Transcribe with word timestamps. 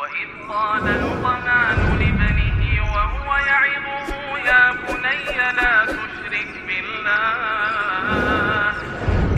وإذ 0.00 0.28
قال 0.48 0.84
لقمان 0.84 1.78
لابنه 2.00 2.62
وهو 2.92 3.28
يعظه 3.36 4.08
يا 4.48 4.64
بني 4.72 5.36
لا 5.56 5.74
تشرك 5.86 6.52
بالله 6.66 8.72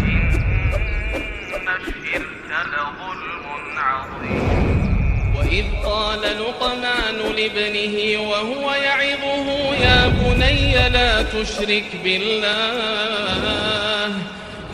إن 0.00 1.66
الشرك 1.78 2.48
لظلم 2.72 3.44
عظيم. 3.78 4.46
وإذ 5.36 5.66
قال 5.84 6.22
لقمان 6.22 7.18
لابنه 7.36 7.96
وهو 8.30 8.66
يعظه 8.72 9.46
يا 9.74 10.08
بني 10.08 10.88
لا 10.88 11.22
تشرك 11.22 11.88
بالله 12.04 14.06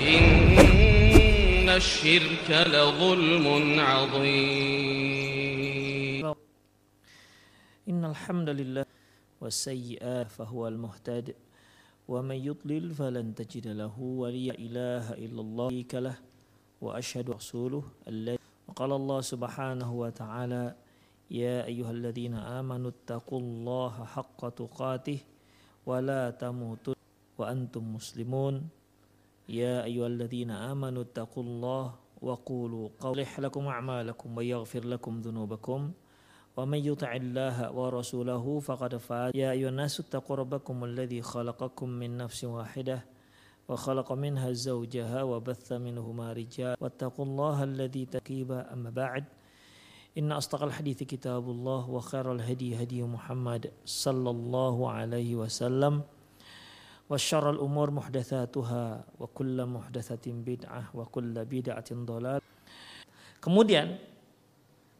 إن 0.00 1.68
الشرك 1.68 2.48
لظلم 2.50 3.46
عظيم. 3.80 5.77
إن 7.88 8.04
الحمد 8.04 8.48
لله 8.52 8.84
والسيئات 9.40 10.28
فهو 10.28 10.68
المهتد 10.68 11.32
ومن 12.08 12.36
يضلل 12.36 12.92
فلن 12.92 13.32
تجد 13.32 13.72
له 13.80 13.96
وليا. 13.96 14.52
إله 14.60 15.16
إلا 15.16 15.40
الله 15.40 15.68
له 15.96 16.16
وأشهد 16.84 17.30
رسوله 17.40 17.84
الذي 18.04 18.38
وقال 18.68 18.92
الله 18.92 19.20
سبحانه 19.20 19.88
وتعالى 19.88 20.64
يا 21.32 21.64
أيها 21.64 21.90
الذين 21.90 22.34
آمنوا 22.36 22.90
اتقوا 22.92 23.40
الله 23.40 23.94
حق 24.04 24.40
تقاته 24.48 25.20
ولا 25.88 26.28
تموتن 26.30 26.92
وأنتم 27.40 27.82
مسلمون. 27.96 28.68
يا 29.48 29.88
أيها 29.88 30.06
الذين 30.06 30.50
آمنوا 30.52 31.02
اتقوا 31.08 31.42
الله 31.42 31.84
وقولوا 32.20 32.88
قولا 33.00 33.22
يصلح 33.24 33.40
لكم 33.40 33.64
أعمالكم 33.66 34.28
ويغفر 34.36 34.84
لكم 34.84 35.12
ذنوبكم. 35.24 35.80
ومن 36.58 36.78
يطع 36.90 37.12
الله 37.16 37.70
ورسوله 37.70 38.44
فقد 38.60 38.96
فاز. 38.96 39.30
يا 39.34 39.50
أيها 39.54 39.68
الناس 39.70 40.00
اتقوا 40.00 40.36
ربكم 40.36 40.84
الذي 40.84 41.22
خلقكم 41.22 41.88
من 41.88 42.18
نفس 42.18 42.44
واحدة 42.44 42.98
وخلق 43.68 44.12
منها 44.12 44.52
زوجها 44.52 45.22
وبث 45.22 45.72
منهما 45.72 46.32
رجال 46.32 46.74
واتقوا 46.80 47.24
الله 47.24 47.56
الذي 47.64 48.04
تكيب. 48.06 48.50
أما 48.74 48.90
بعد 48.90 49.24
إن 50.18 50.32
أصدق 50.32 50.62
الحديث 50.62 51.02
كتاب 51.02 51.46
الله 51.50 51.90
وخير 51.90 52.26
الهدي 52.32 52.82
هدي 52.82 53.02
محمد 53.06 53.70
صلى 53.86 54.30
الله 54.30 54.76
عليه 54.90 55.30
وسلم 55.36 56.02
وشر 57.10 57.50
الأمور 57.50 57.90
محدثاتها 57.90 59.04
وكل 59.20 59.66
محدثة 59.66 60.26
بدعة 60.26 60.82
وكل 60.94 61.34
بدعة 61.44 61.90
ضلال 61.92 62.40
Kemudian 63.38 64.17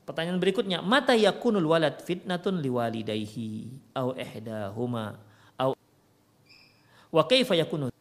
pertanyaan 0.08 0.40
berikutnya 0.40 0.80
mata 0.80 1.12
yakunul 1.12 1.68
walad 1.68 2.00
fitnatun 2.00 2.64
liwalidayhi 2.64 3.68
au 3.92 4.16
ihdahuma 4.16 5.20
au 5.60 5.76
wa 7.12 7.22
kaifa 7.28 7.52
yakunu 7.52 7.92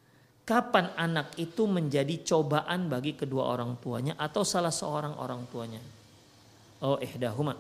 kapan 0.48 0.96
anak 0.96 1.36
itu 1.36 1.68
menjadi 1.68 2.24
cobaan 2.24 2.88
bagi 2.88 3.20
kedua 3.20 3.52
orang 3.52 3.76
tuanya 3.84 4.16
atau 4.16 4.48
salah 4.48 4.72
seorang 4.72 5.20
orang 5.20 5.44
tuanya? 5.52 5.84
Au 6.80 6.96
ihdahuma. 7.04 7.60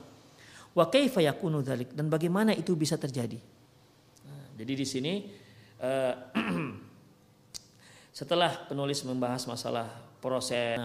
Wa 0.72 0.88
kaifa 0.88 1.20
yakunu 1.20 1.60
dzalik 1.60 1.92
dan 1.92 2.08
bagaimana 2.08 2.56
itu 2.56 2.72
bisa 2.80 2.96
terjadi? 2.96 3.36
Nah, 4.24 4.56
jadi 4.56 4.74
di 4.80 4.86
sini 4.88 5.14
uh, 5.84 6.14
setelah 8.24 8.72
penulis 8.72 9.04
membahas 9.04 9.44
masalah 9.52 9.92
proses 10.24 10.80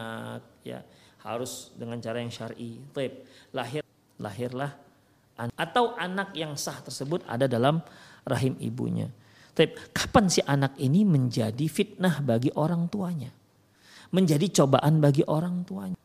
ya 0.66 0.82
harus 1.22 1.70
dengan 1.78 1.98
cara 2.02 2.18
yang 2.18 2.30
syar'i. 2.30 2.78
Taib. 2.90 3.22
Lahir 3.54 3.82
lahirlah 4.22 4.72
an 5.36 5.48
atau 5.56 5.96
anak 5.96 6.36
yang 6.36 6.54
sah 6.54 6.78
tersebut 6.84 7.24
ada 7.26 7.48
dalam 7.50 7.80
rahim 8.26 8.54
ibunya. 8.62 9.08
Taib. 9.52 9.76
Kapan 9.92 10.26
si 10.32 10.40
anak 10.44 10.76
ini 10.80 11.04
menjadi 11.04 11.66
fitnah 11.68 12.20
bagi 12.24 12.50
orang 12.56 12.88
tuanya? 12.88 13.30
Menjadi 14.12 14.62
cobaan 14.62 15.00
bagi 15.00 15.24
orang 15.24 15.64
tuanya. 15.64 15.98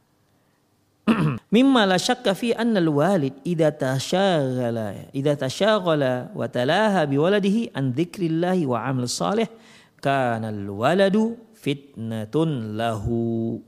Mimma 1.56 1.88
la 1.88 1.96
syakka 1.96 2.36
fi 2.36 2.52
anna 2.52 2.84
al-walid 2.84 3.40
idza 3.48 3.72
tashaghala 3.72 5.08
idza 5.16 5.40
tashaghala 5.40 6.36
wa 6.36 6.44
talaha 6.52 7.08
bi 7.08 7.16
waladihi 7.16 7.72
an 7.72 7.96
dzikrillah 7.96 8.60
wa 8.68 8.84
amal 8.84 9.08
salih 9.08 9.48
kana 10.04 10.52
al-waladu 10.52 11.40
fitnatun 11.56 12.76
lahu. 12.76 13.60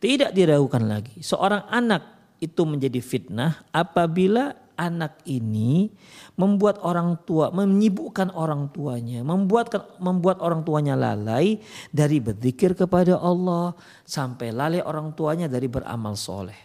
Tidak 0.00 0.32
diragukan 0.32 0.80
lagi 0.88 1.20
seorang 1.20 1.68
anak 1.68 2.02
itu 2.40 2.64
menjadi 2.64 3.04
fitnah 3.04 3.68
apabila 3.68 4.56
anak 4.80 5.20
ini 5.28 5.92
membuat 6.40 6.80
orang 6.80 7.20
tua 7.28 7.52
menyibukkan 7.52 8.32
orang 8.32 8.72
tuanya, 8.72 9.20
membuat 9.20 9.68
membuat 10.00 10.40
orang 10.40 10.64
tuanya 10.64 10.96
lalai 10.96 11.60
dari 11.92 12.16
berzikir 12.16 12.72
kepada 12.72 13.20
Allah 13.20 13.76
sampai 14.08 14.56
lalai 14.56 14.80
orang 14.80 15.12
tuanya 15.12 15.52
dari 15.52 15.68
beramal 15.68 16.16
soleh. 16.16 16.56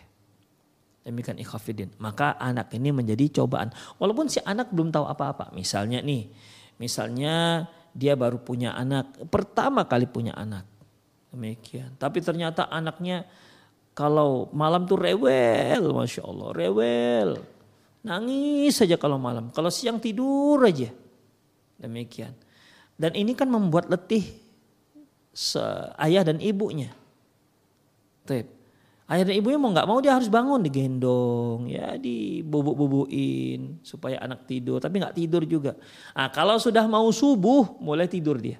Demikian 1.06 1.38
ikhafidin. 1.38 1.94
Maka 2.01 2.34
anak 2.41 2.74
ini 2.74 2.90
menjadi 2.90 3.44
cobaan. 3.44 3.69
Walaupun 4.01 4.25
si 4.25 4.41
anak 4.41 4.74
belum 4.74 4.90
tahu 4.90 5.06
apa-apa. 5.06 5.53
Misalnya 5.53 6.01
nih, 6.01 6.25
misalnya 6.81 7.68
dia 7.94 8.18
baru 8.18 8.41
punya 8.41 8.74
anak, 8.74 9.29
pertama 9.29 9.85
kali 9.85 10.09
punya 10.09 10.34
anak. 10.34 10.66
Demikian. 11.34 11.96
Tapi 11.96 12.19
ternyata 12.19 12.68
anaknya 12.68 13.25
kalau 13.96 14.52
malam 14.52 14.84
tuh 14.84 15.00
rewel, 15.00 15.96
masya 15.96 16.22
Allah, 16.28 16.50
rewel 16.52 17.30
Nangis 18.06 18.78
saja 18.78 19.02
kalau 19.02 19.18
malam. 19.18 19.50
Kalau 19.50 19.74
siang 19.74 19.97
tidur 19.97 20.62
aja. 20.62 20.94
Demikian. 21.81 22.38
Dan 22.94 23.18
ini 23.18 23.34
kan 23.34 23.50
membuat 23.50 23.90
letih 23.90 24.24
ayah 25.97 26.22
dan 26.22 26.38
ibunya. 26.38 26.94
Tep. 28.30 28.46
Ayah 29.09 29.25
dan 29.25 29.36
ibunya 29.38 29.57
mau 29.57 29.74
nggak 29.74 29.90
mau 29.90 30.02
dia 30.02 30.18
harus 30.18 30.34
bangun 30.34 30.66
digendong, 30.66 31.69
ya 31.69 31.94
dibubuk-bubuin 31.94 33.86
supaya 33.86 34.18
anak 34.18 34.50
tidur, 34.50 34.81
tapi 34.81 34.97
nggak 34.97 35.13
tidur 35.13 35.46
juga. 35.46 35.78
Nah, 36.18 36.34
kalau 36.34 36.57
sudah 36.57 36.90
mau 36.90 37.06
subuh 37.13 37.78
mulai 37.78 38.09
tidur 38.09 38.42
dia. 38.42 38.57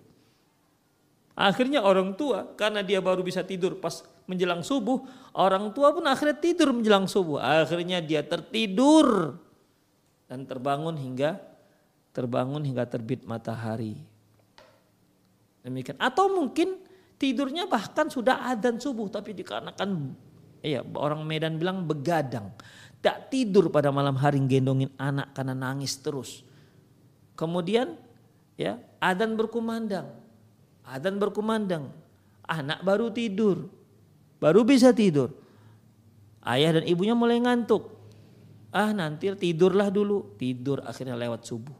Akhirnya 1.36 1.84
orang 1.84 2.16
tua 2.16 2.48
karena 2.56 2.80
dia 2.80 3.04
baru 3.04 3.20
bisa 3.20 3.44
tidur 3.44 3.76
pas 3.76 4.08
menjelang 4.24 4.64
subuh, 4.64 5.04
orang 5.36 5.76
tua 5.76 5.92
pun 5.92 6.08
akhirnya 6.08 6.40
tidur 6.40 6.72
menjelang 6.72 7.12
subuh. 7.12 7.44
Akhirnya 7.44 8.00
dia 8.00 8.24
tertidur 8.24 9.36
dan 10.32 10.48
terbangun 10.48 10.96
hingga 10.96 11.44
terbangun 12.16 12.64
hingga 12.64 12.88
terbit 12.88 13.28
matahari. 13.28 14.00
Demikian. 15.60 16.00
Atau 16.00 16.32
mungkin 16.32 16.80
tidurnya 17.20 17.68
bahkan 17.68 18.08
sudah 18.08 18.48
adzan 18.48 18.80
subuh 18.80 19.12
tapi 19.12 19.36
dikarenakan 19.36 20.16
ya 20.64 20.88
orang 20.96 21.28
Medan 21.28 21.60
bilang 21.60 21.84
begadang. 21.84 22.56
Tak 23.04 23.28
tidur 23.30 23.70
pada 23.70 23.92
malam 23.92 24.16
hari 24.16 24.40
gendongin 24.48 24.90
anak 24.96 25.36
karena 25.36 25.52
nangis 25.52 26.00
terus. 26.00 26.48
Kemudian 27.36 28.00
ya 28.56 28.80
adzan 29.04 29.36
berkumandang. 29.36 30.25
Adzan 30.86 31.18
berkumandang. 31.18 31.90
Anak 32.46 32.86
baru 32.86 33.10
tidur 33.10 33.66
baru 34.46 34.62
bisa 34.62 34.94
tidur. 34.94 35.34
Ayah 36.46 36.78
dan 36.78 36.86
ibunya 36.86 37.18
mulai 37.18 37.42
ngantuk. 37.42 37.90
Ah 38.70 38.92
nanti 38.94 39.32
tidurlah 39.34 39.90
dulu, 39.90 40.36
tidur 40.38 40.84
akhirnya 40.86 41.18
lewat 41.18 41.48
subuh. 41.48 41.74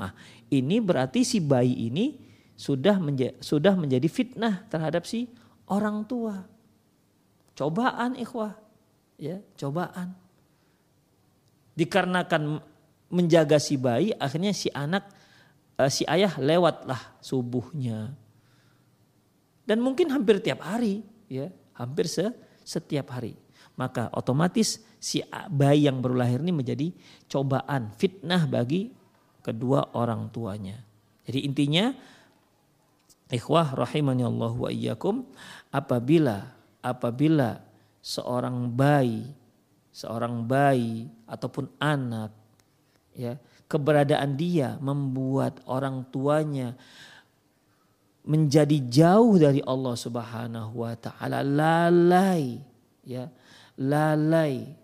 Ah 0.00 0.16
ini 0.48 0.80
berarti 0.80 1.26
si 1.26 1.42
bayi 1.42 1.90
ini 1.90 2.16
sudah 2.56 2.96
menja 2.96 3.36
sudah 3.42 3.76
menjadi 3.76 4.08
fitnah 4.08 4.64
terhadap 4.72 5.04
si 5.04 5.28
orang 5.68 6.06
tua. 6.08 6.48
Cobaan 7.56 8.16
ikhwah, 8.16 8.56
ya 9.20 9.40
cobaan. 9.60 10.16
Dikarenakan 11.76 12.60
menjaga 13.12 13.60
si 13.60 13.76
bayi, 13.76 14.16
akhirnya 14.16 14.56
si 14.56 14.72
anak, 14.72 15.08
uh, 15.76 15.88
si 15.92 16.08
ayah 16.08 16.36
lewatlah 16.40 17.00
subuhnya. 17.20 18.16
Dan 19.66 19.82
mungkin 19.82 20.14
hampir 20.14 20.38
tiap 20.38 20.62
hari, 20.62 21.02
ya 21.26 21.50
hampir 21.74 22.06
se 22.06 22.30
setiap 22.62 23.10
hari. 23.12 23.34
Maka 23.76 24.08
otomatis 24.14 24.80
si 24.96 25.20
bayi 25.52 25.84
yang 25.84 26.00
baru 26.00 26.16
lahir 26.16 26.40
ini 26.40 26.54
menjadi 26.54 26.88
cobaan, 27.28 27.92
fitnah 27.98 28.48
bagi 28.48 28.94
kedua 29.44 29.92
orang 29.92 30.32
tuanya. 30.32 30.80
Jadi 31.26 31.44
intinya 31.44 31.92
ikhwah 33.30 33.74
rahimani 33.74 34.22
Allah 34.22 34.54
wa 34.54 34.70
iyyakum 34.70 35.26
apabila 35.74 36.54
apabila 36.78 37.58
seorang 37.98 38.70
bayi 38.70 39.26
seorang 39.90 40.46
bayi 40.46 41.10
ataupun 41.26 41.66
anak 41.82 42.30
ya 43.16 43.34
keberadaan 43.66 44.38
dia 44.38 44.78
membuat 44.78 45.58
orang 45.66 46.06
tuanya 46.14 46.78
menjadi 48.26 48.82
jauh 48.90 49.38
dari 49.38 49.62
Allah 49.62 49.94
Subhanahu 49.94 50.82
wa 50.82 50.94
taala 50.98 51.46
lalai 51.46 52.58
ya 53.06 53.30
lalai 53.78 54.74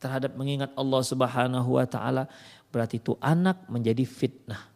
terhadap 0.00 0.32
mengingat 0.34 0.72
Allah 0.74 1.00
Subhanahu 1.04 1.76
wa 1.76 1.84
taala, 1.84 2.24
berarti 2.72 2.98
itu 2.98 3.14
anak 3.20 3.68
menjadi 3.68 4.02
fitnah. 4.08 4.72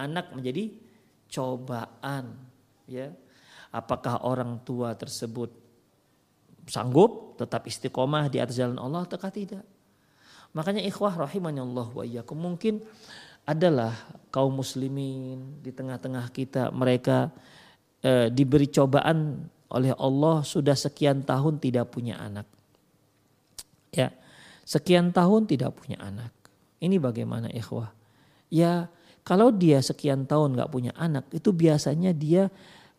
Anak 0.00 0.32
menjadi 0.32 0.72
cobaan, 1.28 2.32
ya. 2.88 3.12
Apakah 3.68 4.24
orang 4.24 4.64
tua 4.64 4.96
tersebut 4.96 5.52
sanggup 6.64 7.36
tetap 7.36 7.68
istiqomah 7.68 8.32
di 8.32 8.40
atas 8.40 8.56
jalan 8.56 8.80
Allah 8.80 9.04
atau 9.04 9.20
tidak? 9.28 9.60
Makanya 10.56 10.80
ikhwah 10.80 11.28
rahimahnya 11.28 11.60
Allah 11.60 11.88
wa 11.92 12.00
iyyakum 12.00 12.40
mungkin 12.40 12.80
adalah 13.48 13.96
kaum 14.28 14.60
muslimin 14.60 15.64
di 15.64 15.72
tengah-tengah 15.72 16.28
kita 16.28 16.68
mereka 16.68 17.32
eh, 18.04 18.28
diberi 18.28 18.68
cobaan 18.68 19.48
oleh 19.72 19.96
Allah 19.96 20.44
sudah 20.44 20.76
sekian 20.76 21.24
tahun 21.24 21.56
tidak 21.56 21.88
punya 21.88 22.20
anak. 22.20 22.44
Ya, 23.88 24.12
sekian 24.68 25.16
tahun 25.16 25.48
tidak 25.48 25.80
punya 25.80 25.96
anak. 26.00 26.32
Ini 26.76 27.00
bagaimana 27.00 27.48
ikhwah? 27.48 27.88
Ya, 28.52 28.92
kalau 29.24 29.52
dia 29.52 29.80
sekian 29.80 30.24
tahun 30.24 30.56
nggak 30.56 30.72
punya 30.72 30.92
anak, 30.96 31.28
itu 31.32 31.52
biasanya 31.52 32.16
dia 32.16 32.48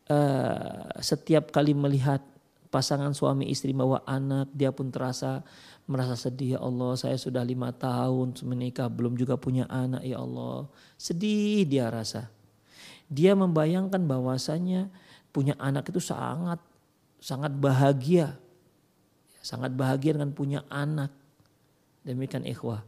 uh, 0.10 0.90
setiap 1.02 1.50
kali 1.50 1.74
melihat 1.74 2.22
pasangan 2.69 3.13
suami 3.18 3.50
istri 3.50 3.74
bawa 3.74 4.06
anak, 4.06 4.50
dia 4.54 4.69
pun 4.69 4.94
terasa 4.94 5.42
merasa 5.89 6.13
sedih 6.13 6.57
ya 6.57 6.60
Allah 6.62 6.94
saya 6.94 7.18
sudah 7.18 7.42
lima 7.42 7.74
tahun 7.74 8.38
menikah 8.45 8.86
belum 8.94 9.18
juga 9.18 9.36
punya 9.42 9.66
anak 9.66 10.06
ya 10.06 10.21
Allah. 10.21 10.69
Sedih 10.95 11.66
dia 11.66 11.89
rasa. 11.89 12.30
Dia 13.10 13.33
membayangkan 13.33 14.06
bahwasanya 14.06 14.94
punya 15.33 15.57
anak 15.57 15.89
itu 15.89 15.98
sangat 15.98 16.62
sangat 17.18 17.57
bahagia. 17.57 18.38
Sangat 19.42 19.74
bahagia 19.74 20.13
dengan 20.13 20.30
punya 20.38 20.62
anak. 20.69 21.10
Demikian 22.06 22.45
ikhwah. 22.45 22.86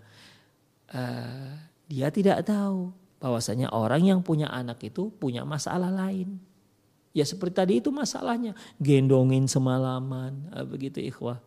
Uh, 0.93 1.57
dia 1.89 2.13
tidak 2.13 2.45
tahu 2.45 2.93
bahwasanya 3.17 3.73
orang 3.73 4.05
yang 4.05 4.19
punya 4.21 4.45
anak 4.49 4.77
itu 4.85 5.09
punya 5.17 5.41
masalah 5.41 5.89
lain 5.89 6.50
ya 7.11 7.27
seperti 7.27 7.53
tadi 7.55 7.73
itu 7.83 7.91
masalahnya 7.91 8.55
gendongin 8.79 9.47
semalaman 9.47 10.47
uh, 10.55 10.65
begitu 10.67 10.99
ikhwah 11.03 11.39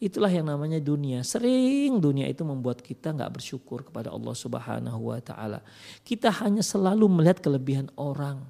Itulah 0.00 0.32
yang 0.32 0.48
namanya 0.48 0.80
dunia. 0.80 1.20
Sering 1.20 2.00
dunia 2.00 2.24
itu 2.24 2.40
membuat 2.40 2.80
kita 2.80 3.12
nggak 3.12 3.36
bersyukur 3.36 3.84
kepada 3.84 4.08
Allah 4.08 4.32
Subhanahu 4.32 5.12
wa 5.12 5.20
taala. 5.20 5.60
Kita 6.00 6.32
hanya 6.40 6.64
selalu 6.64 7.04
melihat 7.04 7.44
kelebihan 7.44 7.92
orang 8.00 8.40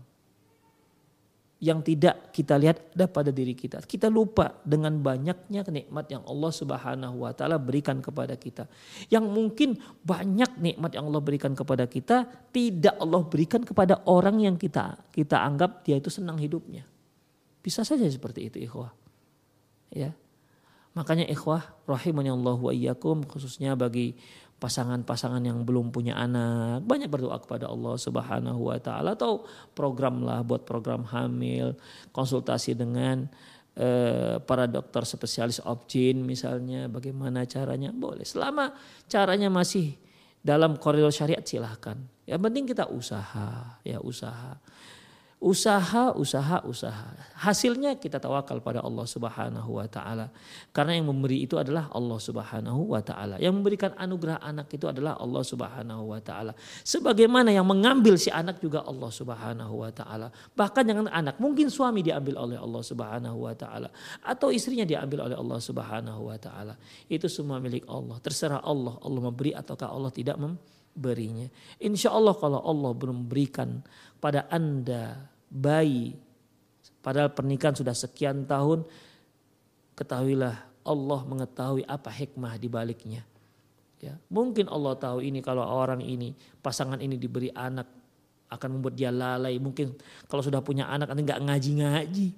yang 1.60 1.84
tidak 1.84 2.32
kita 2.32 2.56
lihat 2.56 2.96
ada 2.96 3.04
pada 3.04 3.28
diri 3.28 3.52
kita. 3.52 3.84
Kita 3.84 4.08
lupa 4.08 4.56
dengan 4.64 4.96
banyaknya 4.96 5.60
nikmat 5.68 6.08
yang 6.08 6.24
Allah 6.24 6.48
Subhanahu 6.48 7.28
wa 7.28 7.36
taala 7.36 7.60
berikan 7.60 8.00
kepada 8.00 8.32
kita. 8.40 8.64
Yang 9.12 9.28
mungkin 9.28 9.76
banyak 10.00 10.56
nikmat 10.56 10.96
yang 10.96 11.12
Allah 11.12 11.20
berikan 11.20 11.52
kepada 11.52 11.84
kita 11.84 12.24
tidak 12.48 12.96
Allah 12.96 13.20
berikan 13.28 13.60
kepada 13.60 14.00
orang 14.08 14.40
yang 14.40 14.56
kita 14.56 15.04
kita 15.12 15.36
anggap 15.36 15.84
dia 15.84 16.00
itu 16.00 16.08
senang 16.08 16.40
hidupnya. 16.40 16.88
Bisa 17.60 17.84
saja 17.84 18.08
seperti 18.08 18.48
itu 18.48 18.56
ikhwah. 18.64 18.96
Ya. 19.92 20.16
Makanya 20.96 21.28
ikhwah 21.28 21.76
rahimani 21.84 22.32
Allah 22.32 22.56
wa 22.56 22.72
iyyakum 22.72 23.22
khususnya 23.28 23.76
bagi 23.76 24.16
pasangan-pasangan 24.60 25.40
yang 25.40 25.64
belum 25.64 25.88
punya 25.88 26.20
anak 26.20 26.84
banyak 26.84 27.08
berdoa 27.08 27.40
kepada 27.40 27.66
Allah 27.72 27.96
Subhanahu 27.96 28.68
wa 28.68 28.76
taala 28.76 29.16
atau 29.16 29.48
program 29.72 30.20
lah 30.20 30.44
buat 30.44 30.68
program 30.68 31.08
hamil, 31.08 31.74
konsultasi 32.12 32.76
dengan 32.76 33.24
eh, 33.74 34.36
para 34.44 34.68
dokter 34.68 35.08
spesialis 35.08 35.64
obgyn 35.64 36.20
misalnya 36.20 36.92
bagaimana 36.92 37.48
caranya? 37.48 37.88
Boleh. 37.88 38.28
Selama 38.28 38.76
caranya 39.08 39.48
masih 39.48 39.96
dalam 40.44 40.76
koridor 40.76 41.10
syariat 41.10 41.40
silahkan. 41.40 41.96
Yang 42.28 42.40
penting 42.44 42.64
kita 42.68 42.84
usaha 42.92 43.80
ya 43.80 43.98
usaha 44.04 44.60
usaha, 45.40 46.12
usaha, 46.12 46.60
usaha. 46.68 47.16
Hasilnya 47.40 47.96
kita 47.96 48.20
tawakal 48.20 48.60
pada 48.60 48.84
Allah 48.84 49.08
Subhanahu 49.08 49.80
wa 49.80 49.88
taala. 49.88 50.28
Karena 50.76 51.00
yang 51.00 51.08
memberi 51.08 51.48
itu 51.48 51.56
adalah 51.56 51.88
Allah 51.96 52.20
Subhanahu 52.20 52.92
wa 52.92 53.00
taala. 53.00 53.40
Yang 53.40 53.56
memberikan 53.56 53.96
anugerah 53.96 54.44
anak 54.44 54.68
itu 54.68 54.84
adalah 54.84 55.16
Allah 55.16 55.40
Subhanahu 55.40 56.12
wa 56.12 56.20
taala. 56.20 56.52
Sebagaimana 56.84 57.56
yang 57.56 57.64
mengambil 57.64 58.20
si 58.20 58.28
anak 58.28 58.60
juga 58.60 58.84
Allah 58.84 59.08
Subhanahu 59.08 59.80
wa 59.80 59.88
taala. 59.88 60.28
Bahkan 60.52 60.82
jangan 60.84 61.08
anak, 61.08 61.40
mungkin 61.40 61.72
suami 61.72 62.04
diambil 62.04 62.36
oleh 62.36 62.60
Allah 62.60 62.82
Subhanahu 62.84 63.38
wa 63.40 63.56
taala 63.56 63.88
atau 64.20 64.52
istrinya 64.52 64.84
diambil 64.84 65.32
oleh 65.32 65.36
Allah 65.40 65.56
Subhanahu 65.56 66.20
wa 66.28 66.36
taala. 66.36 66.76
Itu 67.08 67.32
semua 67.32 67.56
milik 67.56 67.88
Allah. 67.88 68.20
Terserah 68.20 68.60
Allah, 68.60 69.00
Allah 69.00 69.20
memberi 69.24 69.56
ataukah 69.56 69.88
Allah 69.88 70.12
tidak 70.12 70.36
memberinya. 70.94 71.46
Insya 71.80 72.12
Allah 72.12 72.34
kalau 72.36 72.60
Allah 72.60 72.92
belum 72.92 73.26
berikan 73.26 73.80
pada 74.20 74.44
Anda 74.50 75.16
bayi 75.50 76.14
padahal 77.00 77.32
pernikahan 77.32 77.74
sudah 77.74 77.96
sekian 77.96 78.44
tahun 78.44 78.84
ketahuilah 79.96 80.70
Allah 80.84 81.20
mengetahui 81.28 81.84
apa 81.84 82.08
hikmah 82.08 82.56
di 82.56 82.68
baliknya. 82.68 83.22
Ya, 84.00 84.16
mungkin 84.32 84.64
Allah 84.72 84.96
tahu 84.96 85.20
ini 85.20 85.44
kalau 85.44 85.60
orang 85.60 86.00
ini 86.00 86.32
pasangan 86.64 86.96
ini 87.04 87.20
diberi 87.20 87.52
anak 87.52 87.84
akan 88.48 88.80
membuat 88.80 88.96
dia 88.96 89.12
lalai. 89.12 89.60
Mungkin 89.60 89.92
kalau 90.24 90.40
sudah 90.40 90.64
punya 90.64 90.88
anak 90.88 91.12
nanti 91.12 91.22
nggak 91.28 91.42
ngaji-ngaji. 91.44 92.28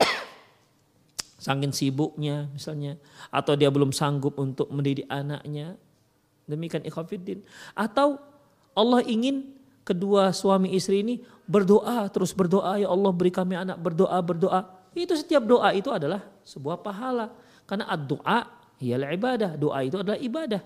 Sangkin 1.44 1.76
sibuknya 1.76 2.48
misalnya 2.56 2.96
atau 3.28 3.52
dia 3.52 3.68
belum 3.68 3.92
sanggup 3.92 4.40
untuk 4.40 4.72
mendidik 4.72 5.04
anaknya. 5.12 5.76
Demikian 6.52 6.84
ikhwafiddin. 6.84 7.40
Atau 7.72 8.20
Allah 8.76 9.00
ingin 9.08 9.56
kedua 9.82 10.30
suami 10.36 10.76
istri 10.76 11.00
ini 11.00 11.14
berdoa 11.48 12.06
terus 12.12 12.30
berdoa 12.36 12.78
ya 12.78 12.92
Allah 12.92 13.10
beri 13.10 13.32
kami 13.32 13.56
anak. 13.56 13.80
Berdoa 13.80 14.20
berdoa. 14.20 14.60
Itu 14.92 15.16
setiap 15.16 15.48
doa 15.48 15.72
itu 15.72 15.88
adalah 15.88 16.20
sebuah 16.44 16.84
pahala. 16.84 17.32
Karena 17.64 17.96
doa 17.96 18.44
ialah 18.84 19.08
ibadah. 19.16 19.50
Doa 19.56 19.80
itu 19.80 19.96
adalah 19.96 20.20
ibadah. 20.20 20.60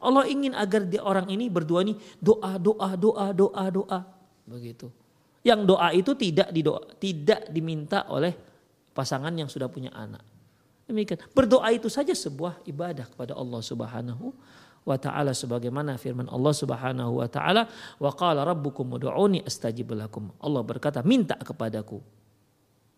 Allah 0.00 0.24
ingin 0.28 0.52
agar 0.52 0.84
dia 0.84 1.00
orang 1.00 1.28
ini 1.32 1.48
berdoa 1.48 1.80
ini 1.84 1.96
doa 2.20 2.56
doa 2.60 2.96
doa 2.96 3.26
doa 3.32 3.64
doa. 3.68 4.00
Begitu. 4.48 4.88
Yang 5.46 5.60
doa 5.68 5.88
itu 5.94 6.12
tidak 6.18 6.48
didoa 6.50 6.80
tidak 6.98 7.48
diminta 7.52 8.04
oleh 8.10 8.34
pasangan 8.96 9.32
yang 9.32 9.48
sudah 9.48 9.68
punya 9.68 9.92
anak. 9.92 10.24
Demikian. 10.86 11.18
Berdoa 11.34 11.68
itu 11.74 11.90
saja 11.90 12.14
sebuah 12.14 12.62
ibadah 12.62 13.10
kepada 13.10 13.34
Allah 13.34 13.58
Subhanahu 13.58 14.30
wa 14.86 14.94
taala 14.94 15.34
sebagaimana 15.34 15.98
firman 15.98 16.30
Allah 16.30 16.54
Subhanahu 16.54 17.18
wa 17.18 17.26
taala 17.26 17.66
wa 17.98 18.10
qala 18.14 18.46
rabbukum 18.46 18.94
ud'uni 18.94 19.42
astajib 19.42 19.90
lakum. 19.98 20.30
Allah 20.38 20.62
berkata 20.62 21.02
minta 21.02 21.34
kepadaku. 21.34 21.98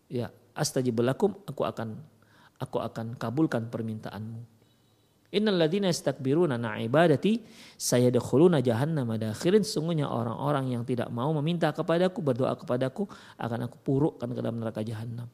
Ya, 0.05 0.29
astajib 0.53 1.01
lakum 1.01 1.33
aku 1.49 1.65
akan 1.65 1.97
aku 2.61 2.77
akan 2.77 3.17
kabulkan 3.17 3.73
permintaanmu. 3.73 4.61
Innal 5.29 5.61
ladzina 5.61 5.89
yastakbiruna 5.93 6.57
an 6.57 6.81
ibadati 6.81 7.37
sayadkhuluna 7.77 8.65
jahannama 8.65 9.13
dakhirin 9.21 9.61
sungguhnya 9.61 10.09
orang-orang 10.09 10.73
yang 10.73 10.83
tidak 10.85 11.13
mau 11.13 11.29
meminta 11.37 11.69
kepadaku 11.69 12.21
berdoa 12.25 12.57
kepadaku 12.57 13.05
akan 13.37 13.69
aku 13.69 13.77
purukkan 13.85 14.25
ke 14.25 14.39
dalam 14.41 14.57
neraka 14.57 14.81
jahanam. 14.81 15.29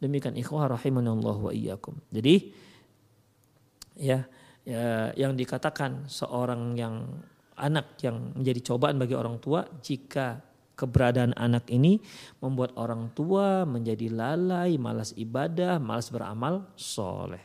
Demikian 0.00 0.32
ikhwah 0.32 0.64
rahimanallahu 0.72 1.48
wa 1.48 1.52
iyyakum. 1.52 1.92
Jadi 2.08 2.56
ya 4.00 4.24
ya, 4.64 5.14
yang 5.16 5.36
dikatakan 5.36 6.08
seorang 6.10 6.76
yang 6.76 7.06
anak 7.60 8.00
yang 8.00 8.32
menjadi 8.36 8.72
cobaan 8.72 8.96
bagi 8.96 9.12
orang 9.12 9.36
tua 9.36 9.68
jika 9.84 10.40
keberadaan 10.80 11.36
anak 11.36 11.68
ini 11.68 12.00
membuat 12.40 12.72
orang 12.80 13.12
tua 13.12 13.68
menjadi 13.68 14.08
lalai, 14.08 14.80
malas 14.80 15.12
ibadah, 15.12 15.76
malas 15.76 16.08
beramal 16.08 16.72
soleh. 16.72 17.44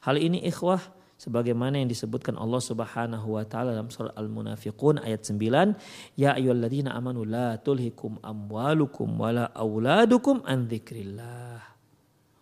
Hal 0.00 0.16
ini 0.16 0.40
ikhwah 0.48 0.80
sebagaimana 1.20 1.76
yang 1.76 1.92
disebutkan 1.92 2.40
Allah 2.40 2.64
Subhanahu 2.64 3.36
wa 3.36 3.44
taala 3.44 3.76
dalam 3.76 3.92
surah 3.92 4.16
Al-Munafiqun 4.16 5.04
ayat 5.04 5.28
9, 5.28 5.76
ya 6.16 6.32
ayyuhalladzina 6.32 6.96
amanu 6.96 7.28
la 7.28 7.60
tulhikum 7.60 8.16
amwalukum 8.24 9.12
wala 9.20 9.52
auladukum 9.52 10.40
an 10.48 10.64
dzikrillah. 10.64 11.60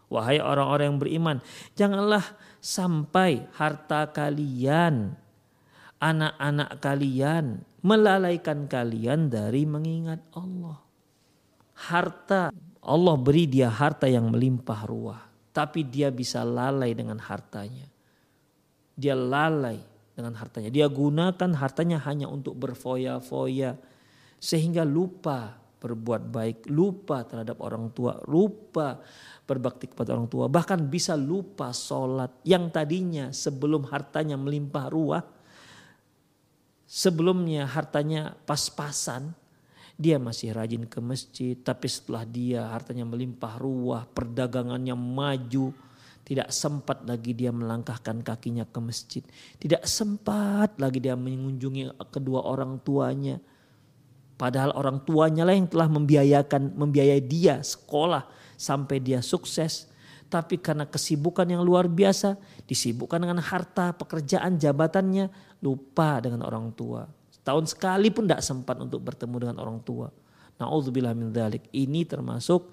Wahai 0.09 0.39
orang-orang 0.39 0.95
yang 0.95 1.01
beriman, 1.03 1.37
janganlah 1.75 2.23
sampai 2.59 3.47
harta 3.55 4.11
kalian, 4.11 5.15
anak-anak 5.99 6.71
kalian 6.79 7.63
melalaikan 7.83 8.67
kalian 8.67 9.31
dari 9.31 9.67
mengingat 9.67 10.23
Allah. 10.35 10.79
Harta 11.79 12.51
Allah 12.83 13.17
beri 13.19 13.47
dia 13.47 13.71
harta 13.71 14.11
yang 14.11 14.35
melimpah 14.35 14.83
ruah, 14.87 15.23
tapi 15.55 15.87
dia 15.87 16.11
bisa 16.11 16.43
lalai 16.43 16.95
dengan 16.95 17.19
hartanya. 17.23 17.87
Dia 18.99 19.15
lalai 19.15 19.79
dengan 20.19 20.35
hartanya. 20.35 20.75
Dia 20.75 20.91
gunakan 20.91 21.51
hartanya 21.55 22.03
hanya 22.03 22.27
untuk 22.27 22.59
berfoya-foya 22.59 23.79
sehingga 24.43 24.83
lupa 24.83 25.55
berbuat 25.79 26.29
baik, 26.29 26.67
lupa 26.69 27.23
terhadap 27.23 27.63
orang 27.63 27.95
tua, 27.95 28.19
lupa 28.27 28.99
berbakti 29.47 29.89
kepada 29.89 30.19
orang 30.19 30.29
tua, 30.29 30.51
bahkan 30.51 30.83
bisa 30.83 31.15
lupa 31.15 31.71
sholat. 31.71 32.43
Yang 32.43 32.65
tadinya 32.75 33.27
sebelum 33.31 33.87
hartanya 33.89 34.35
melimpah 34.35 34.87
ruah, 34.91 35.23
sebelumnya 36.85 37.65
hartanya 37.65 38.35
pas-pasan, 38.45 39.33
dia 39.99 40.19
masih 40.19 40.55
rajin 40.55 40.87
ke 40.87 40.99
masjid, 41.03 41.55
tapi 41.59 41.91
setelah 41.91 42.23
dia 42.23 42.71
hartanya 42.71 43.03
melimpah 43.03 43.59
ruah, 43.59 44.07
perdagangannya 44.07 44.95
maju, 44.95 45.75
tidak 46.23 46.53
sempat 46.53 47.03
lagi 47.09 47.33
dia 47.33 47.51
melangkahkan 47.51 48.21
kakinya 48.21 48.69
ke 48.69 48.79
masjid, 48.79 49.23
tidak 49.59 49.83
sempat 49.89 50.77
lagi 50.77 51.03
dia 51.03 51.17
mengunjungi 51.17 51.97
kedua 52.13 52.47
orang 52.47 52.79
tuanya 52.85 53.41
Padahal 54.39 54.71
orang 54.79 55.03
tuanya 55.03 55.43
lah 55.43 55.51
yang 55.51 55.67
telah 55.67 55.91
membiayakan, 55.91 56.79
membiayai 56.79 57.19
dia 57.27 57.59
sekolah 57.59 58.31
sampai 58.55 59.03
dia 59.03 59.19
sukses. 59.19 59.91
Tapi 60.31 60.63
karena 60.63 60.87
kesibukan 60.87 61.43
yang 61.43 61.67
luar 61.67 61.91
biasa, 61.91 62.39
disibukkan 62.71 63.19
dengan 63.19 63.43
harta, 63.43 63.91
pekerjaan, 63.99 64.55
jabatannya, 64.55 65.27
lupa 65.59 66.23
dengan 66.23 66.47
orang 66.47 66.71
tua. 66.71 67.11
Tahun 67.43 67.65
sekali 67.67 68.15
pun 68.15 68.31
tidak 68.31 68.47
sempat 68.47 68.79
untuk 68.79 69.03
bertemu 69.03 69.37
dengan 69.43 69.57
orang 69.59 69.83
tua. 69.83 70.13
Nauzubillah 70.61 71.19
min 71.19 71.35
dzalik. 71.35 71.67
Ini 71.75 72.07
termasuk 72.07 72.71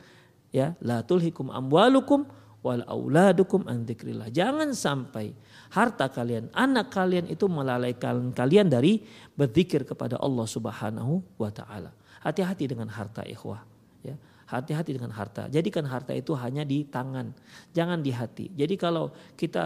ya 0.53 0.77
la 0.83 1.01
tulhikum 1.01 1.49
amwalukum 1.49 2.29
wal 2.65 2.81
auladukum 2.89 3.69
an. 3.69 3.85
Jangan 4.33 4.73
sampai 4.73 5.37
harta 5.69 6.09
kalian, 6.09 6.49
anak 6.49 6.89
kalian 6.89 7.29
itu 7.29 7.45
melalaikan 7.45 8.33
kalian 8.33 8.65
dari 8.65 9.05
berzikir 9.37 9.85
kepada 9.85 10.17
Allah 10.17 10.49
Subhanahu 10.49 11.21
wa 11.37 11.53
taala. 11.53 11.93
Hati-hati 12.25 12.65
dengan 12.65 12.89
harta 12.89 13.21
ikhwah, 13.21 13.61
ya. 14.01 14.17
Hati-hati 14.49 14.97
dengan 14.97 15.13
harta. 15.13 15.45
Jadikan 15.49 15.85
harta 15.85 16.13
itu 16.17 16.33
hanya 16.33 16.65
di 16.65 16.89
tangan, 16.89 17.33
jangan 17.69 18.01
di 18.01 18.09
hati. 18.09 18.49
Jadi 18.57 18.73
kalau 18.81 19.13
kita 19.37 19.65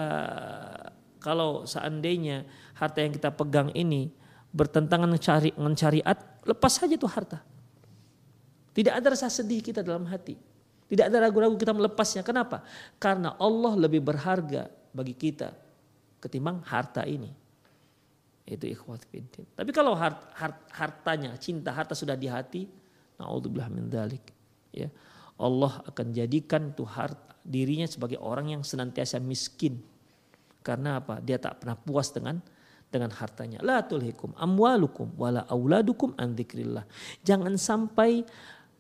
kalau 1.24 1.64
seandainya 1.64 2.44
harta 2.76 3.00
yang 3.04 3.16
kita 3.16 3.32
pegang 3.32 3.72
ini 3.76 4.12
bertentangan 4.52 5.08
dengan 5.08 5.76
syariat, 5.76 6.18
lepas 6.44 6.74
saja 6.80 6.96
tuh 7.00 7.12
harta. 7.12 7.40
Tidak 8.72 8.92
ada 8.96 9.08
rasa 9.12 9.28
sedih 9.28 9.60
kita 9.60 9.84
dalam 9.84 10.08
hati. 10.08 10.49
Tidak 10.90 11.06
ada 11.06 11.22
ragu-ragu 11.22 11.54
kita 11.54 11.70
melepasnya. 11.70 12.26
Kenapa? 12.26 12.66
Karena 12.98 13.38
Allah 13.38 13.78
lebih 13.78 14.02
berharga 14.02 14.66
bagi 14.90 15.14
kita 15.14 15.54
ketimbang 16.18 16.66
harta 16.66 17.06
ini. 17.06 17.30
Itu 18.50 18.66
ikhwat 18.66 19.06
fiddin. 19.06 19.46
Tapi 19.54 19.70
kalau 19.70 19.94
hart, 19.94 20.34
hart, 20.34 20.58
hartanya, 20.74 21.38
cinta 21.38 21.70
harta 21.70 21.94
sudah 21.94 22.18
di 22.18 22.26
hati, 22.26 22.66
naudzubillah 23.22 23.70
min 23.70 23.86
dzalik. 23.86 24.34
Ya. 24.74 24.90
Allah 25.38 25.86
akan 25.86 26.10
jadikan 26.10 26.74
tuh 26.74 26.90
harta 26.90 27.30
dirinya 27.46 27.86
sebagai 27.88 28.18
orang 28.18 28.58
yang 28.58 28.62
senantiasa 28.66 29.22
miskin. 29.22 29.80
Karena 30.66 30.98
apa? 31.00 31.22
Dia 31.24 31.38
tak 31.38 31.64
pernah 31.64 31.78
puas 31.78 32.10
dengan 32.10 32.42
dengan 32.90 33.14
hartanya. 33.14 33.62
La 33.62 33.86
tulhikum 33.86 34.34
amwalukum 34.36 35.14
wala 35.14 35.46
auladukum 35.46 36.18
an 36.18 36.34
Jangan 37.22 37.54
sampai 37.56 38.26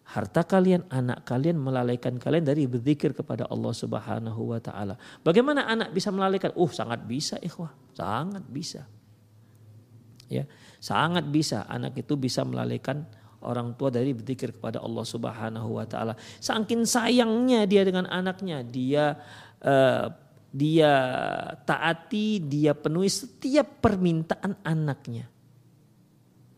harta 0.09 0.41
kalian, 0.41 0.89
anak 0.89 1.21
kalian 1.21 1.61
melalaikan 1.61 2.17
kalian 2.17 2.41
dari 2.41 2.65
berzikir 2.65 3.13
kepada 3.13 3.45
Allah 3.45 3.69
Subhanahu 3.69 4.41
wa 4.41 4.57
taala. 4.57 4.97
Bagaimana 5.21 5.69
anak 5.69 5.93
bisa 5.93 6.09
melalaikan? 6.09 6.49
Uh, 6.57 6.69
sangat 6.73 7.05
bisa 7.05 7.37
ikhwah, 7.37 7.69
sangat 7.93 8.41
bisa. 8.49 8.89
Ya, 10.29 10.49
sangat 10.81 11.29
bisa 11.29 11.65
anak 11.69 11.97
itu 11.97 12.17
bisa 12.17 12.41
melalaikan 12.41 13.05
orang 13.45 13.77
tua 13.77 13.93
dari 13.93 14.13
berzikir 14.17 14.53
kepada 14.57 14.81
Allah 14.81 15.05
Subhanahu 15.05 15.77
wa 15.77 15.85
taala. 15.85 16.17
Saking 16.41 16.89
sayangnya 16.89 17.69
dia 17.69 17.85
dengan 17.85 18.09
anaknya, 18.09 18.65
dia 18.65 19.13
uh, 19.61 20.09
dia 20.49 20.93
taati, 21.69 22.41
dia 22.41 22.73
penuhi 22.73 23.13
setiap 23.13 23.77
permintaan 23.77 24.57
anaknya. 24.65 25.29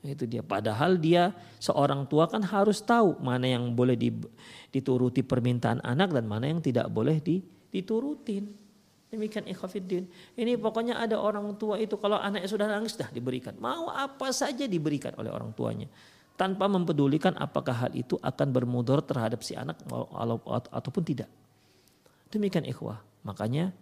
Itu 0.01 0.25
dia. 0.25 0.41
Padahal 0.41 0.97
dia 0.97 1.29
seorang 1.61 2.09
tua 2.09 2.25
kan 2.25 2.41
harus 2.41 2.81
tahu 2.81 3.21
mana 3.21 3.45
yang 3.45 3.69
boleh 3.77 3.93
dituruti 4.73 5.21
permintaan 5.21 5.77
anak 5.85 6.09
dan 6.09 6.25
mana 6.25 6.49
yang 6.49 6.57
tidak 6.57 6.89
boleh 6.89 7.21
diturutin. 7.69 8.49
Demikian 9.11 9.45
ikhwafiddin. 9.45 10.07
Ini 10.39 10.57
pokoknya 10.57 10.97
ada 10.97 11.19
orang 11.19 11.53
tua 11.59 11.77
itu 11.77 11.99
kalau 11.99 12.17
anaknya 12.17 12.47
sudah 12.47 12.65
nangis 12.65 12.95
dah 12.97 13.11
diberikan. 13.11 13.53
Mau 13.59 13.91
apa 13.91 14.31
saja 14.33 14.65
diberikan 14.65 15.13
oleh 15.19 15.29
orang 15.29 15.53
tuanya. 15.53 15.85
Tanpa 16.33 16.65
mempedulikan 16.65 17.37
apakah 17.37 17.85
hal 17.85 17.91
itu 17.93 18.17
akan 18.17 18.47
bermudor 18.49 19.05
terhadap 19.05 19.45
si 19.45 19.53
anak 19.53 19.77
ataupun 20.73 21.03
tidak. 21.05 21.29
Demikian 22.31 22.65
ikhwah. 22.65 23.03
Makanya 23.21 23.75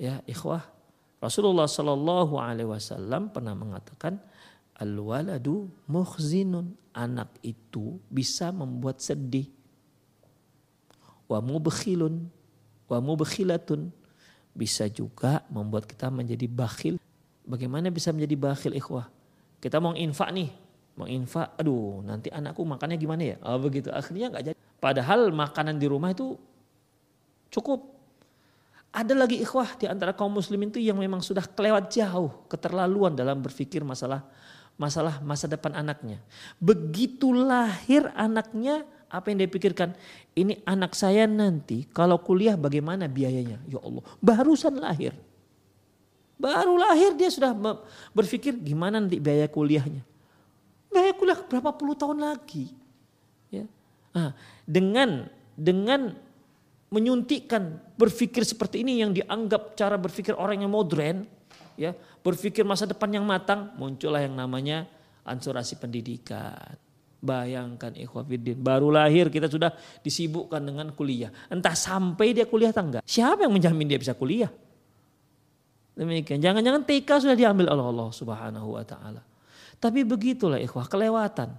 ya 0.00 0.24
ikhwah 0.24 0.64
Rasulullah 1.20 1.68
Shallallahu 1.68 2.40
Alaihi 2.40 2.70
Wasallam 2.70 3.28
pernah 3.34 3.52
mengatakan 3.52 4.22
Al-waladu 4.78 5.70
muhzinun. 5.86 6.74
Anak 6.94 7.34
itu 7.42 7.98
bisa 8.06 8.54
membuat 8.54 9.02
sedih. 9.02 9.50
Wa 11.26 11.42
mubkhilun. 11.42 12.26
Wa 12.86 12.98
mubkhilatun. 13.02 13.90
Bisa 14.54 14.86
juga 14.86 15.42
membuat 15.50 15.90
kita 15.90 16.06
menjadi 16.10 16.46
bakhil. 16.46 17.02
Bagaimana 17.42 17.90
bisa 17.90 18.14
menjadi 18.14 18.38
bakhil 18.38 18.72
ikhwah? 18.78 19.10
Kita 19.58 19.82
mau 19.82 19.92
infak 19.98 20.30
nih. 20.30 20.50
Mau 20.94 21.10
infak, 21.10 21.58
aduh 21.58 22.06
nanti 22.06 22.30
anakku 22.30 22.62
makannya 22.62 22.94
gimana 22.94 23.34
ya? 23.34 23.36
Oh, 23.42 23.58
begitu. 23.58 23.90
Akhirnya 23.90 24.30
nggak 24.30 24.44
jadi. 24.46 24.58
Padahal 24.78 25.34
makanan 25.34 25.82
di 25.82 25.90
rumah 25.90 26.14
itu 26.14 26.38
cukup. 27.50 27.82
Ada 28.94 29.10
lagi 29.10 29.42
ikhwah 29.42 29.74
di 29.74 29.90
antara 29.90 30.14
kaum 30.14 30.30
muslimin 30.30 30.70
itu 30.70 30.78
yang 30.78 30.94
memang 30.94 31.18
sudah 31.18 31.42
kelewat 31.50 31.90
jauh 31.90 32.46
keterlaluan 32.46 33.18
dalam 33.18 33.42
berpikir 33.42 33.82
masalah 33.82 34.22
masalah 34.74 35.22
masa 35.22 35.46
depan 35.46 35.74
anaknya. 35.74 36.18
Begitu 36.58 37.30
lahir 37.30 38.10
anaknya, 38.18 38.82
apa 39.06 39.30
yang 39.30 39.44
dia 39.44 39.50
pikirkan? 39.50 39.94
Ini 40.34 40.62
anak 40.66 40.98
saya 40.98 41.30
nanti 41.30 41.86
kalau 41.94 42.18
kuliah 42.18 42.58
bagaimana 42.58 43.06
biayanya? 43.06 43.62
Ya 43.70 43.78
Allah, 43.78 44.02
barusan 44.18 44.78
lahir. 44.82 45.14
Baru 46.34 46.74
lahir 46.74 47.14
dia 47.14 47.30
sudah 47.30 47.54
berpikir 48.10 48.58
gimana 48.58 48.98
nanti 48.98 49.22
biaya 49.22 49.46
kuliahnya. 49.46 50.02
Biaya 50.90 51.14
kuliah 51.14 51.38
berapa 51.38 51.70
puluh 51.70 51.94
tahun 51.94 52.26
lagi. 52.26 52.74
Ya. 53.54 53.70
Nah, 54.10 54.34
dengan 54.66 55.30
dengan 55.54 56.18
menyuntikkan 56.90 57.78
berpikir 57.94 58.42
seperti 58.42 58.82
ini 58.82 59.02
yang 59.02 59.14
dianggap 59.14 59.78
cara 59.78 59.94
berpikir 59.98 60.34
orang 60.34 60.62
yang 60.66 60.70
modern, 60.70 61.26
ya 61.74 61.92
berpikir 62.22 62.62
masa 62.66 62.88
depan 62.88 63.10
yang 63.10 63.24
matang, 63.26 63.74
muncullah 63.78 64.22
yang 64.22 64.34
namanya 64.34 64.86
ansurasi 65.26 65.78
pendidikan. 65.80 66.76
Bayangkan 67.24 67.96
ikhwafiddin, 67.96 68.60
baru 68.60 68.92
lahir 68.92 69.32
kita 69.32 69.48
sudah 69.48 69.72
disibukkan 70.04 70.60
dengan 70.60 70.92
kuliah. 70.92 71.32
Entah 71.48 71.72
sampai 71.72 72.36
dia 72.36 72.44
kuliah 72.44 72.68
atau 72.68 72.84
enggak. 72.84 73.02
Siapa 73.08 73.48
yang 73.48 73.52
menjamin 73.56 73.88
dia 73.88 73.96
bisa 73.96 74.12
kuliah? 74.12 74.52
Demikian. 75.96 76.42
Jangan-jangan 76.42 76.84
TK 76.84 77.08
sudah 77.24 77.36
diambil 77.38 77.72
oleh 77.72 77.84
Allah 77.86 78.08
Subhanahu 78.12 78.76
wa 78.76 78.84
taala. 78.84 79.22
Tapi 79.80 80.04
begitulah 80.04 80.60
ikhwah, 80.60 80.84
kelewatan. 80.84 81.54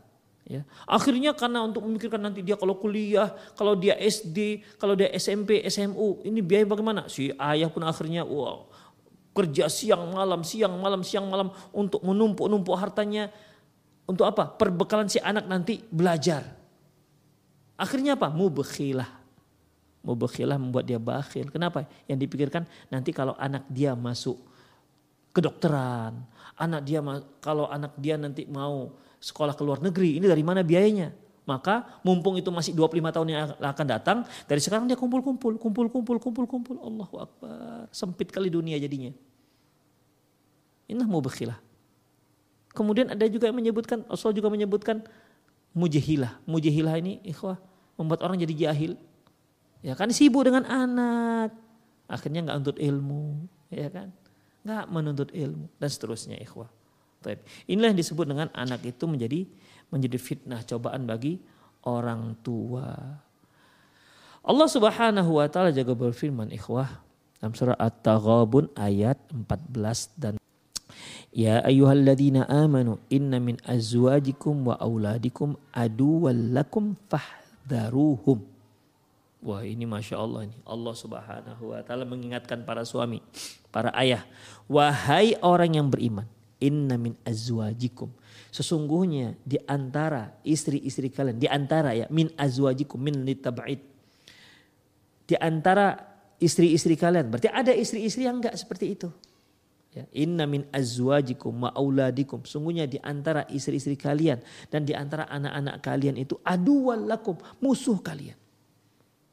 Ya. 0.46 0.62
Akhirnya 0.86 1.34
karena 1.34 1.66
untuk 1.66 1.82
memikirkan 1.90 2.22
nanti 2.22 2.46
dia 2.46 2.54
kalau 2.54 2.78
kuliah, 2.78 3.34
kalau 3.58 3.74
dia 3.74 3.98
SD, 3.98 4.62
kalau 4.78 4.94
dia 4.94 5.10
SMP, 5.18 5.66
SMU, 5.66 6.22
ini 6.22 6.38
biaya 6.46 6.70
bagaimana? 6.70 7.10
Si 7.10 7.34
ayah 7.34 7.66
pun 7.66 7.82
akhirnya 7.82 8.22
wow, 8.22 8.70
kerja 9.36 9.68
siang 9.68 10.16
malam, 10.16 10.42
siang 10.48 10.80
malam, 10.80 11.04
siang 11.04 11.28
malam 11.28 11.52
untuk 11.76 12.00
menumpuk-numpuk 12.08 12.76
hartanya. 12.80 13.28
Untuk 14.08 14.24
apa? 14.24 14.48
Perbekalan 14.48 15.12
si 15.12 15.20
anak 15.20 15.44
nanti 15.50 15.84
belajar. 15.92 16.56
Akhirnya 17.76 18.16
apa? 18.16 18.32
Mubekhilah. 18.32 19.12
Mubekhilah 20.06 20.56
membuat 20.56 20.88
dia 20.88 21.02
bakhil. 21.02 21.52
Kenapa? 21.52 21.84
Yang 22.08 22.30
dipikirkan 22.30 22.64
nanti 22.88 23.12
kalau 23.12 23.36
anak 23.36 23.68
dia 23.68 23.98
masuk 23.98 24.40
kedokteran, 25.36 26.24
anak 26.56 26.82
dia 26.88 27.04
kalau 27.44 27.68
anak 27.68 27.92
dia 28.00 28.16
nanti 28.16 28.48
mau 28.48 28.96
sekolah 29.20 29.58
ke 29.58 29.64
luar 29.66 29.84
negeri, 29.84 30.22
ini 30.22 30.32
dari 30.32 30.46
mana 30.46 30.64
biayanya? 30.64 31.25
Maka 31.46 32.02
mumpung 32.02 32.42
itu 32.42 32.50
masih 32.50 32.74
25 32.74 33.16
tahun 33.16 33.28
yang 33.30 33.54
akan 33.62 33.86
datang, 33.86 34.18
dari 34.50 34.58
sekarang 34.58 34.90
dia 34.90 34.98
kumpul-kumpul, 34.98 35.62
kumpul-kumpul, 35.62 36.18
kumpul-kumpul. 36.18 36.76
Allahu 36.82 37.16
Akbar. 37.22 37.86
Sempit 37.94 38.34
kali 38.34 38.50
dunia 38.50 38.82
jadinya. 38.82 39.14
Inah 40.90 41.06
mau 41.06 41.22
berkilah. 41.22 41.62
Kemudian 42.74 43.14
ada 43.14 43.24
juga 43.30 43.48
yang 43.48 43.58
menyebutkan, 43.62 44.04
Rasul 44.10 44.34
juga 44.34 44.50
menyebutkan 44.50 45.06
mujahilah. 45.78 46.42
Mujahilah 46.50 46.98
ini 46.98 47.22
ikhwah 47.22 47.62
membuat 47.96 48.26
orang 48.26 48.42
jadi 48.42 48.70
jahil. 48.70 48.98
Ya 49.86 49.94
kan 49.94 50.10
sibuk 50.10 50.50
dengan 50.50 50.66
anak. 50.66 51.54
Akhirnya 52.10 52.42
nggak 52.42 52.58
menuntut 52.58 52.78
ilmu. 52.82 53.26
Ya 53.70 53.88
kan. 53.94 54.10
Nggak 54.66 54.86
menuntut 54.90 55.30
ilmu. 55.30 55.70
Dan 55.78 55.90
seterusnya 55.94 56.42
ikhwah. 56.42 56.74
Inilah 57.66 57.96
yang 57.96 58.00
disebut 58.00 58.26
dengan 58.30 58.48
anak 58.54 58.86
itu 58.86 59.10
menjadi 59.10 59.50
menjadi 59.90 60.18
fitnah 60.22 60.62
cobaan 60.62 61.10
bagi 61.10 61.42
orang 61.86 62.38
tua. 62.46 63.22
Allah 64.46 64.68
Subhanahu 64.70 65.42
wa 65.42 65.50
taala 65.50 65.74
juga 65.74 65.98
berfirman 65.98 66.54
ikhwah 66.54 67.02
dalam 67.42 67.54
surah 67.58 67.78
At-Taghabun 67.82 68.74
ayat 68.78 69.18
14 69.34 70.22
dan 70.22 70.34
Ya 71.36 71.60
ayyuhalladzina 71.68 72.48
amanu 72.48 72.96
inna 73.12 73.44
min 73.44 73.60
azwajikum 73.68 74.72
wa 74.72 74.80
auladikum 74.80 75.60
aduwwal 75.76 76.56
lakum 76.56 76.96
fahdharuhum. 77.12 78.40
Wah 79.44 79.62
ini 79.62 79.84
Masya 79.84 80.16
Allah 80.16 80.48
ini. 80.48 80.58
Allah 80.64 80.96
subhanahu 80.96 81.76
wa 81.76 81.84
ta'ala 81.84 82.08
mengingatkan 82.08 82.64
para 82.64 82.88
suami, 82.88 83.20
para 83.68 83.92
ayah. 84.00 84.24
Wahai 84.72 85.36
orang 85.44 85.76
yang 85.76 85.92
beriman. 85.92 86.26
Inna 86.66 86.98
min 86.98 87.14
azwajikum. 87.22 88.10
Sesungguhnya 88.50 89.38
di 89.46 89.62
antara 89.70 90.42
istri-istri 90.42 91.14
kalian. 91.14 91.38
Di 91.38 91.46
antara 91.46 91.94
ya 91.94 92.10
min 92.10 92.34
azwajikum 92.34 92.98
min 92.98 93.22
litab'id. 93.22 93.82
Di 95.30 95.36
antara 95.38 95.94
istri-istri 96.42 96.98
kalian. 96.98 97.30
Berarti 97.30 97.50
ada 97.54 97.70
istri-istri 97.70 98.26
yang 98.26 98.42
enggak 98.42 98.58
seperti 98.58 98.98
itu. 98.98 99.10
Ya, 99.96 100.04
inna 100.12 100.44
min 100.44 100.68
azwajikum 100.76 101.56
wa 101.56 101.72
auladikum. 101.72 102.44
Sungguhnya 102.44 102.84
di 102.84 103.00
antara 103.00 103.48
istri-istri 103.48 103.96
kalian 103.96 104.44
dan 104.68 104.84
di 104.84 104.92
antara 104.92 105.24
anak-anak 105.32 105.80
kalian 105.80 106.20
itu 106.20 106.36
aduwal 106.44 107.00
lakum, 107.00 107.40
musuh 107.64 107.96
kalian. 108.04 108.36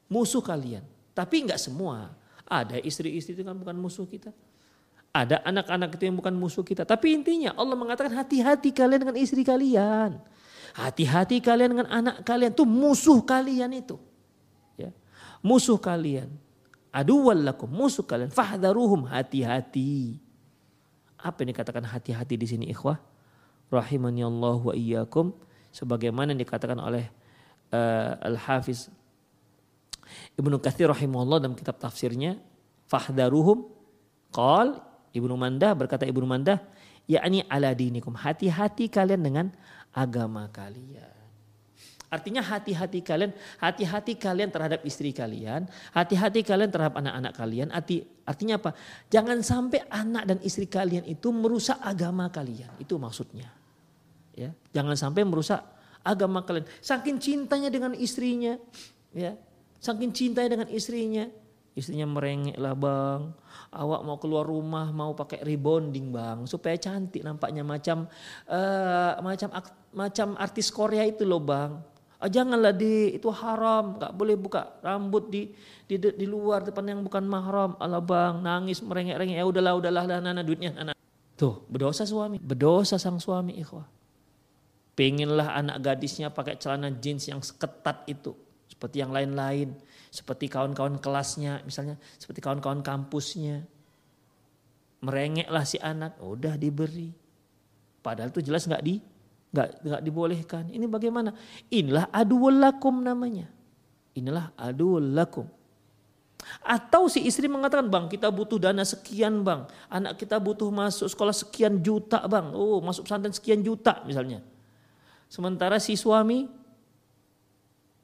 Musuh 0.07 0.39
kalian. 0.39 0.87
Tapi 1.11 1.43
enggak 1.43 1.59
semua. 1.59 2.15
Ada 2.47 2.79
istri-istri 2.79 3.35
itu 3.35 3.43
kan 3.43 3.59
bukan 3.59 3.75
musuh 3.75 4.07
kita. 4.07 4.31
Ada 5.13 5.45
anak-anak 5.45 5.93
itu 5.93 6.09
yang 6.09 6.17
bukan 6.17 6.33
musuh 6.33 6.65
kita. 6.65 6.89
Tapi 6.89 7.13
intinya 7.13 7.53
Allah 7.53 7.77
mengatakan 7.77 8.17
hati-hati 8.17 8.73
kalian 8.73 9.05
dengan 9.05 9.17
istri 9.21 9.45
kalian. 9.45 10.17
Hati-hati 10.73 11.37
kalian 11.37 11.77
dengan 11.77 11.87
anak 11.93 12.25
kalian. 12.25 12.49
Itu 12.49 12.65
musuh 12.65 13.21
kalian 13.21 13.69
itu. 13.77 14.01
Ya. 14.73 14.89
Musuh 15.45 15.77
kalian. 15.77 16.33
Aduwal 16.89 17.45
lakum, 17.45 17.69
musuh 17.69 18.01
kalian. 18.01 18.33
Fahdaruhum, 18.33 19.05
hati-hati. 19.05 20.17
Apa 21.21 21.45
yang 21.45 21.53
dikatakan 21.53 21.85
hati-hati 21.85 22.33
di 22.33 22.47
sini 22.49 22.65
ikhwah? 22.73 22.97
Rahimani 23.69 24.25
Allah 24.25 24.57
wa 24.57 24.73
iyyakum 24.73 25.33
sebagaimana 25.73 26.37
yang 26.37 26.41
dikatakan 26.45 26.77
oleh 26.77 27.09
uh, 27.73 28.13
Al-Hafiz 28.21 28.93
Ibnu 30.37 30.61
Katsir 30.61 30.85
rahimahullah 30.85 31.41
dalam 31.41 31.57
kitab 31.57 31.81
tafsirnya 31.81 32.37
fahdaruhum 32.85 33.65
qal 34.29 34.92
Ibnu 35.13 35.37
Mandah 35.37 35.77
berkata 35.77 36.03
Ibnu 36.09 36.25
Mandah 36.25 36.59
yakni 37.05 37.45
ala 37.47 37.71
dinikum 37.71 38.17
hati-hati 38.17 38.89
kalian 38.89 39.21
dengan 39.21 39.45
agama 39.93 40.49
kalian 40.49 41.23
Artinya 42.13 42.45
hati-hati 42.45 43.01
kalian, 43.01 43.33
hati-hati 43.57 44.13
kalian 44.21 44.53
terhadap 44.53 44.85
istri 44.85 45.09
kalian, 45.09 45.65
hati-hati 45.97 46.45
kalian 46.45 46.69
terhadap 46.69 47.01
anak-anak 47.01 47.33
kalian. 47.33 47.73
Arti, 47.73 48.05
artinya 48.21 48.61
apa? 48.61 48.77
Jangan 49.09 49.41
sampai 49.41 49.81
anak 49.89 50.29
dan 50.29 50.37
istri 50.45 50.69
kalian 50.69 51.09
itu 51.09 51.33
merusak 51.33 51.81
agama 51.81 52.29
kalian. 52.29 52.69
Itu 52.77 53.01
maksudnya. 53.01 53.49
Ya, 54.37 54.53
jangan 54.69 54.93
sampai 54.93 55.25
merusak 55.25 55.65
agama 56.05 56.45
kalian. 56.45 56.69
Saking 56.85 57.17
cintanya 57.17 57.73
dengan 57.73 57.97
istrinya, 57.97 58.61
ya, 59.09 59.33
saking 59.81 60.13
cintanya 60.13 60.53
dengan 60.53 60.69
istrinya, 60.69 61.25
istrinya 61.73 62.05
merengek 62.05 62.57
lah 62.57 62.77
bang. 62.77 63.33
Awak 63.73 64.01
mau 64.05 64.17
keluar 64.21 64.45
rumah 64.45 64.93
mau 64.93 65.17
pakai 65.17 65.41
rebonding 65.41 66.13
bang 66.13 66.45
supaya 66.45 66.77
cantik 66.77 67.25
nampaknya 67.25 67.65
macam 67.65 68.05
uh, 68.49 69.17
macam 69.21 69.49
macam 69.93 70.27
artis 70.37 70.69
Korea 70.69 71.05
itu 71.05 71.25
loh 71.25 71.41
bang 71.41 71.93
Ah, 72.23 72.31
janganlah 72.31 72.71
di 72.71 73.19
itu 73.19 73.27
haram, 73.27 73.99
nggak 73.99 74.15
boleh 74.15 74.39
buka 74.39 74.79
rambut 74.79 75.27
di 75.27 75.51
di 75.83 75.99
di 75.99 76.23
luar 76.23 76.63
depan 76.63 76.87
yang 76.87 77.03
bukan 77.03 77.27
mahram. 77.27 77.75
Ala 77.83 77.99
bang 77.99 78.39
nangis 78.39 78.79
merengek-rengek 78.79 79.35
ya 79.35 79.43
udahlah 79.43 79.75
udahlah 79.75 80.07
lah 80.07 80.23
nana 80.23 80.39
duitnya 80.39 80.71
anak. 80.71 80.95
Tuh 81.35 81.67
berdosa 81.67 82.07
suami, 82.07 82.39
berdosa 82.39 82.95
sang 82.95 83.19
suami 83.19 83.59
ikhwah. 83.59 83.83
Pengenlah 84.95 85.51
anak 85.51 85.83
gadisnya 85.83 86.31
pakai 86.31 86.55
celana 86.55 86.95
jeans 86.95 87.27
yang 87.27 87.43
ketat 87.43 88.07
itu 88.07 88.31
seperti 88.71 89.03
yang 89.03 89.11
lain-lain, 89.11 89.75
seperti 90.13 90.45
kawan-kawan 90.45 91.01
kelasnya 91.01 91.65
misalnya, 91.65 91.97
seperti 92.21 92.37
kawan-kawan 92.37 92.85
kampusnya. 92.85 93.65
Merengeklah 95.01 95.65
si 95.65 95.81
anak, 95.81 96.21
udah 96.21 96.53
diberi. 96.53 97.09
Padahal 98.05 98.29
itu 98.29 98.45
jelas 98.45 98.69
nggak 98.69 98.83
di 98.85 99.01
nggak 99.49 99.67
nggak 99.81 100.01
dibolehkan. 100.05 100.63
Ini 100.69 100.85
bagaimana? 100.85 101.33
Inilah 101.73 102.13
aduul 102.13 102.61
lakum 102.61 103.01
namanya. 103.01 103.49
Inilah 104.13 104.53
aduul 104.53 105.17
lakum. 105.17 105.49
Atau 106.61 107.09
si 107.09 107.23
istri 107.25 107.49
mengatakan, 107.49 107.89
bang 107.89 108.05
kita 108.05 108.29
butuh 108.29 108.61
dana 108.61 108.85
sekian 108.85 109.41
bang. 109.41 109.65
Anak 109.89 110.21
kita 110.21 110.37
butuh 110.37 110.69
masuk 110.69 111.09
sekolah 111.09 111.33
sekian 111.33 111.81
juta 111.81 112.21
bang. 112.29 112.53
Oh 112.53 112.77
masuk 112.85 113.09
pesantren 113.09 113.33
sekian 113.33 113.65
juta 113.65 114.05
misalnya. 114.05 114.45
Sementara 115.25 115.81
si 115.81 115.97
suami 115.97 116.45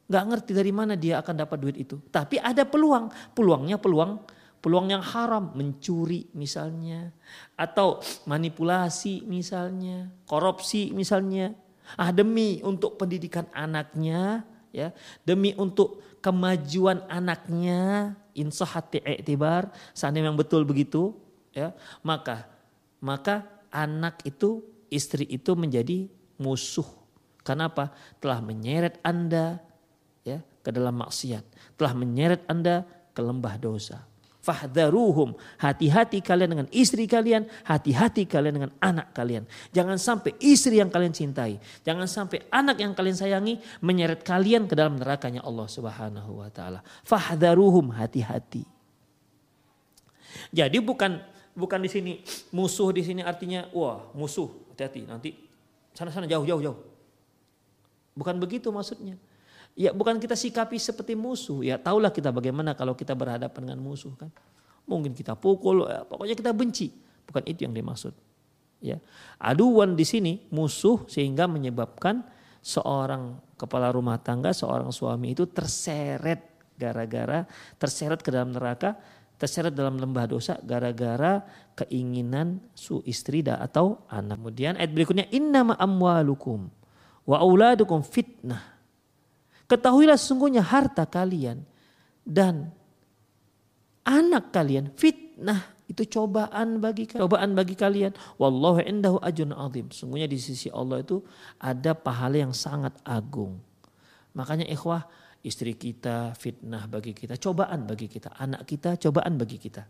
nggak 0.09 0.23
ngerti 0.25 0.51
dari 0.57 0.73
mana 0.73 0.97
dia 0.97 1.21
akan 1.21 1.35
dapat 1.37 1.57
duit 1.61 1.77
itu. 1.77 2.01
Tapi 2.09 2.41
ada 2.41 2.65
peluang. 2.65 3.13
Peluangnya 3.37 3.77
peluang 3.77 4.17
peluang 4.59 4.91
yang 4.91 5.03
haram, 5.03 5.55
mencuri 5.55 6.27
misalnya, 6.35 7.15
atau 7.55 8.03
manipulasi 8.27 9.23
misalnya, 9.23 10.11
korupsi 10.27 10.91
misalnya. 10.91 11.55
Ah 11.97 12.13
demi 12.13 12.61
untuk 12.61 13.01
pendidikan 13.01 13.49
anaknya, 13.49 14.45
ya, 14.69 14.93
demi 15.25 15.57
untuk 15.57 16.03
kemajuan 16.21 17.01
anaknya, 17.09 18.13
insahati 18.37 19.01
i'tibar, 19.01 19.73
seandainya 19.95 20.29
yang 20.29 20.37
betul 20.37 20.67
begitu, 20.69 21.17
ya, 21.49 21.73
maka 22.05 22.45
maka 23.01 23.47
anak 23.73 24.21
itu, 24.27 24.61
istri 24.91 25.25
itu 25.25 25.55
menjadi 25.55 26.05
musuh. 26.37 26.85
Kenapa? 27.41 27.95
Telah 28.21 28.43
menyeret 28.43 29.01
Anda 29.01 29.57
ke 30.59 30.69
dalam 30.69 30.95
maksiat, 30.99 31.43
telah 31.79 31.93
menyeret 31.95 32.43
Anda 32.45 32.83
ke 33.15 33.21
lembah 33.23 33.55
dosa. 33.59 34.09
Fahdharuhum. 34.39 35.35
Hati-hati 35.59 36.23
kalian 36.23 36.49
dengan 36.55 36.67
istri 36.71 37.03
kalian, 37.05 37.45
hati-hati 37.67 38.23
kalian 38.23 38.55
dengan 38.55 38.71
anak 38.79 39.11
kalian. 39.11 39.43
Jangan 39.75 39.99
sampai 39.99 40.31
istri 40.39 40.79
yang 40.79 40.87
kalian 40.87 41.11
cintai, 41.11 41.59
jangan 41.83 42.07
sampai 42.07 42.47
anak 42.47 42.79
yang 42.79 42.95
kalian 42.95 43.19
sayangi 43.19 43.59
menyeret 43.83 44.23
kalian 44.23 44.65
ke 44.65 44.73
dalam 44.79 44.95
nerakanya 44.95 45.43
Allah 45.43 45.67
Subhanahu 45.67 46.39
wa 46.39 46.49
taala. 46.49 46.79
Fahdharuhum, 47.03 47.91
hati-hati. 47.93 48.63
Jadi 50.55 50.77
bukan 50.79 51.19
bukan 51.51 51.79
di 51.83 51.89
sini 51.91 52.11
musuh 52.55 52.95
di 52.95 53.03
sini 53.03 53.19
artinya 53.19 53.67
wah 53.75 54.07
musuh 54.15 54.47
hati-hati 54.71 55.03
nanti 55.03 55.35
sana-sana 55.91 56.23
jauh-jauh 56.25 56.63
jauh. 56.63 56.79
Bukan 58.15 58.39
begitu 58.39 58.71
maksudnya. 58.71 59.19
Ya 59.79 59.95
bukan 59.95 60.19
kita 60.19 60.35
sikapi 60.35 60.75
seperti 60.75 61.15
musuh. 61.15 61.63
Ya 61.63 61.79
tahulah 61.79 62.11
kita 62.11 62.35
bagaimana 62.35 62.75
kalau 62.75 62.99
kita 62.99 63.15
berhadapan 63.15 63.71
dengan 63.71 63.79
musuh 63.79 64.11
kan. 64.19 64.27
Mungkin 64.83 65.15
kita 65.15 65.39
pukul, 65.39 65.87
ya, 65.87 66.03
pokoknya 66.03 66.35
kita 66.35 66.51
benci. 66.51 66.91
Bukan 67.23 67.47
itu 67.47 67.63
yang 67.63 67.71
dimaksud. 67.71 68.11
Ya, 68.79 68.99
aduan 69.39 69.95
di 69.95 70.03
sini 70.07 70.43
musuh 70.51 71.03
sehingga 71.07 71.47
menyebabkan 71.47 72.27
seorang 72.59 73.39
kepala 73.55 73.91
rumah 73.91 74.19
tangga, 74.19 74.51
seorang 74.51 74.91
suami 74.91 75.35
itu 75.35 75.47
terseret 75.47 76.49
gara-gara 76.79 77.43
terseret 77.75 78.23
ke 78.23 78.31
dalam 78.31 78.55
neraka, 78.55 78.95
terseret 79.35 79.75
dalam 79.75 79.99
lembah 79.99 80.25
dosa 80.31 80.55
gara-gara 80.63 81.43
keinginan 81.75 82.63
su 82.71 83.03
istri 83.03 83.43
atau 83.43 84.03
anak. 84.07 84.39
Kemudian 84.39 84.79
ayat 84.79 84.91
berikutnya 84.95 85.27
innama 85.31 85.75
amwalukum 85.75 86.71
wa 87.27 87.37
auladukum 87.39 87.99
fitnah 87.99 88.78
Ketahuilah 89.69 90.17
sesungguhnya 90.17 90.65
harta 90.65 91.05
kalian 91.05 91.61
dan 92.25 92.73
anak 94.01 94.49
kalian 94.49 94.89
fitnah 94.97 95.77
itu 95.85 96.05
cobaan 96.09 96.81
bagi 96.81 97.05
cobaan 97.05 97.53
bagi 97.53 97.77
kalian. 97.77 98.13
Wallahu 98.41 98.81
indahu 98.81 99.21
ajrun 99.21 99.53
azim. 99.53 99.89
Sungguhnya 99.93 100.25
di 100.25 100.41
sisi 100.41 100.73
Allah 100.73 101.05
itu 101.05 101.21
ada 101.61 101.93
pahala 101.93 102.49
yang 102.49 102.53
sangat 102.53 102.97
agung. 103.05 103.61
Makanya 104.33 104.65
ikhwah 104.69 105.05
istri 105.45 105.77
kita 105.77 106.33
fitnah 106.37 106.85
bagi 106.85 107.13
kita, 107.13 107.37
cobaan 107.37 107.85
bagi 107.89 108.05
kita, 108.05 108.33
anak 108.37 108.65
kita 108.65 108.97
cobaan 108.97 109.37
bagi 109.37 109.57
kita. 109.57 109.85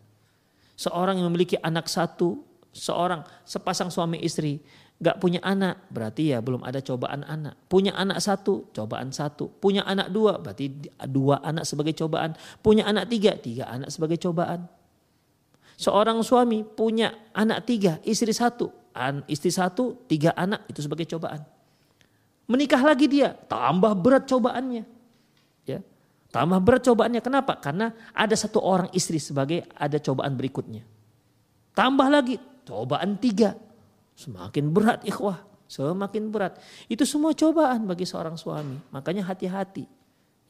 Seorang 0.79 1.19
yang 1.19 1.27
memiliki 1.27 1.59
anak 1.59 1.91
satu, 1.91 2.39
seorang 2.71 3.25
sepasang 3.43 3.91
suami 3.91 4.23
istri 4.23 4.63
Gak 4.99 5.15
punya 5.23 5.39
anak 5.39 5.88
berarti 5.88 6.35
ya 6.35 6.43
belum 6.43 6.59
ada 6.59 6.83
cobaan 6.83 7.23
anak. 7.23 7.55
Punya 7.71 7.95
anak 7.95 8.19
satu, 8.19 8.67
cobaan 8.75 9.15
satu. 9.15 9.47
Punya 9.47 9.88
anak 9.88 10.12
dua 10.12 10.35
berarti 10.35 10.91
dua 11.07 11.39
anak 11.39 11.63
sebagai 11.63 11.95
cobaan. 11.95 12.35
Punya 12.59 12.83
anak 12.83 13.07
tiga, 13.07 13.39
tiga 13.39 13.71
anak 13.71 13.95
sebagai 13.95 14.19
cobaan. 14.19 14.67
Seorang 15.79 16.19
suami 16.19 16.67
punya 16.67 17.15
anak 17.31 17.63
tiga, 17.63 18.03
istri 18.03 18.35
satu. 18.35 18.67
Istri 19.31 19.51
satu, 19.55 19.95
tiga 20.12 20.35
anak 20.35 20.67
itu 20.67 20.83
sebagai 20.83 21.07
cobaan. 21.07 21.47
Menikah 22.51 22.83
lagi 22.83 23.07
dia, 23.07 23.31
tambah 23.47 23.95
berat 23.95 24.27
cobaannya. 24.27 24.83
Ya. 25.63 25.79
Tambah 26.35 26.59
berat 26.59 26.83
cobaannya. 26.83 27.23
Kenapa? 27.23 27.55
Karena 27.63 27.95
ada 28.12 28.35
satu 28.35 28.59
orang 28.59 28.91
istri 28.91 29.15
sebagai 29.23 29.63
ada 29.79 29.95
cobaan 30.03 30.35
berikutnya. 30.35 30.83
Tambah 31.71 32.07
lagi, 32.12 32.35
cobaan 32.67 33.15
tiga. 33.15 33.55
Semakin 34.19 34.75
berat 34.75 35.08
ikhwah. 35.08 35.39
Semakin 35.71 36.27
berat. 36.27 36.60
Itu 36.91 37.08
semua 37.08 37.32
cobaan 37.32 37.88
bagi 37.88 38.03
seorang 38.03 38.36
suami. 38.36 38.75
Makanya 38.91 39.23
hati-hati. 39.23 39.88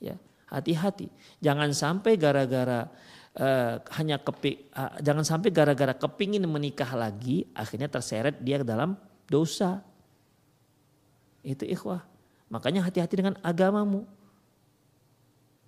Ya, 0.01 0.17
hati-hati. 0.49 1.11
Jangan 1.37 1.69
sampai 1.75 2.17
gara-gara 2.17 2.89
uh, 3.37 3.77
hanya 3.99 4.17
kepi, 4.17 4.71
uh, 4.73 4.97
jangan 5.03 5.21
sampai 5.21 5.53
gara-gara 5.53 5.93
kepingin 5.93 6.47
menikah 6.49 6.89
lagi, 6.97 7.45
akhirnya 7.53 7.91
terseret 7.91 8.41
dia 8.41 8.57
ke 8.57 8.65
dalam 8.65 8.97
dosa. 9.29 9.85
Itu 11.45 11.67
ikhwah. 11.67 12.01
Makanya 12.49 12.89
hati-hati 12.89 13.21
dengan 13.21 13.37
agamamu. 13.45 14.09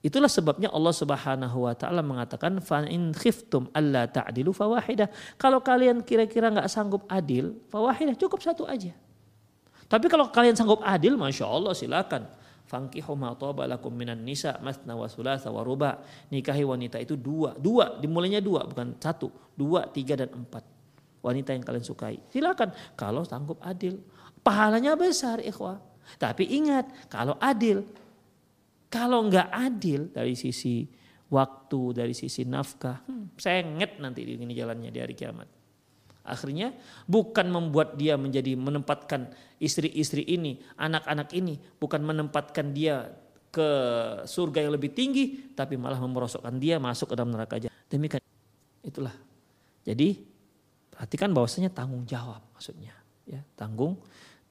Itulah 0.01 0.29
sebabnya 0.33 0.73
Allah 0.73 0.97
Subhanahu 0.97 1.69
wa 1.69 1.77
taala 1.77 2.01
mengatakan 2.01 2.57
fa 2.57 2.81
in 2.89 3.13
khiftum 3.13 3.69
alla 3.69 4.09
ta'dilu 4.09 4.49
fawahidah. 4.49 5.05
Kalau 5.37 5.61
kalian 5.61 6.01
kira-kira 6.01 6.49
nggak 6.49 6.65
sanggup 6.65 7.05
adil, 7.05 7.53
fawahidah 7.69 8.17
cukup 8.17 8.41
satu 8.41 8.65
aja. 8.65 8.97
Tapi 9.85 10.09
kalau 10.09 10.33
kalian 10.33 10.57
sanggup 10.57 10.81
adil, 10.81 11.21
masya 11.21 11.45
Allah 11.45 11.77
silakan. 11.77 12.25
Fankihu 12.65 13.13
ma 13.19 13.35
lakum 13.67 13.91
minan 13.91 14.23
nisa 14.25 14.57
masna 14.63 14.97
wa 14.97 15.05
sulasa 15.05 15.53
wa 15.53 15.61
ruba. 15.61 16.01
Nikahi 16.33 16.65
wanita 16.65 16.97
itu 16.97 17.13
dua, 17.13 17.53
dua 17.59 17.99
dimulainya 18.01 18.41
dua 18.41 18.65
bukan 18.65 18.97
satu, 18.97 19.29
dua, 19.53 19.85
tiga 19.91 20.17
dan 20.17 20.33
empat. 20.33 20.65
Wanita 21.21 21.53
yang 21.53 21.61
kalian 21.61 21.85
sukai. 21.85 22.17
Silakan 22.33 22.73
kalau 22.97 23.21
sanggup 23.21 23.61
adil. 23.61 24.01
Pahalanya 24.41 24.97
besar 24.97 25.37
ikhwah. 25.43 25.77
Tapi 26.17 26.49
ingat 26.49 26.89
kalau 27.11 27.37
adil 27.37 27.85
kalau 28.91 29.23
nggak 29.31 29.47
adil 29.55 30.11
dari 30.11 30.35
sisi 30.35 30.83
waktu, 31.31 31.81
dari 31.95 32.11
sisi 32.11 32.43
nafkah, 32.43 33.07
hmm, 33.07 33.39
sengit 33.39 34.03
nanti 34.03 34.27
di 34.27 34.35
ini 34.35 34.51
jalannya 34.51 34.91
di 34.91 34.99
hari 34.99 35.15
kiamat. 35.15 35.47
Akhirnya 36.27 36.75
bukan 37.07 37.49
membuat 37.49 37.95
dia 37.95 38.19
menjadi 38.19 38.53
menempatkan 38.59 39.31
istri-istri 39.57 40.27
ini, 40.27 40.59
anak-anak 40.75 41.31
ini, 41.33 41.57
bukan 41.79 42.03
menempatkan 42.03 42.75
dia 42.75 43.09
ke 43.47 43.69
surga 44.27 44.67
yang 44.67 44.75
lebih 44.75 44.91
tinggi, 44.91 45.55
tapi 45.55 45.79
malah 45.79 45.97
memerosokkan 45.97 46.59
dia 46.59 46.77
masuk 46.77 47.11
ke 47.11 47.15
dalam 47.15 47.31
neraka 47.31 47.57
aja. 47.57 47.71
Demikian 47.87 48.21
itulah. 48.83 49.15
Jadi 49.87 50.19
perhatikan 50.93 51.31
bahwasanya 51.33 51.73
tanggung 51.73 52.05
jawab 52.05 52.43
maksudnya, 52.53 52.93
ya 53.23 53.41
tanggung 53.55 53.97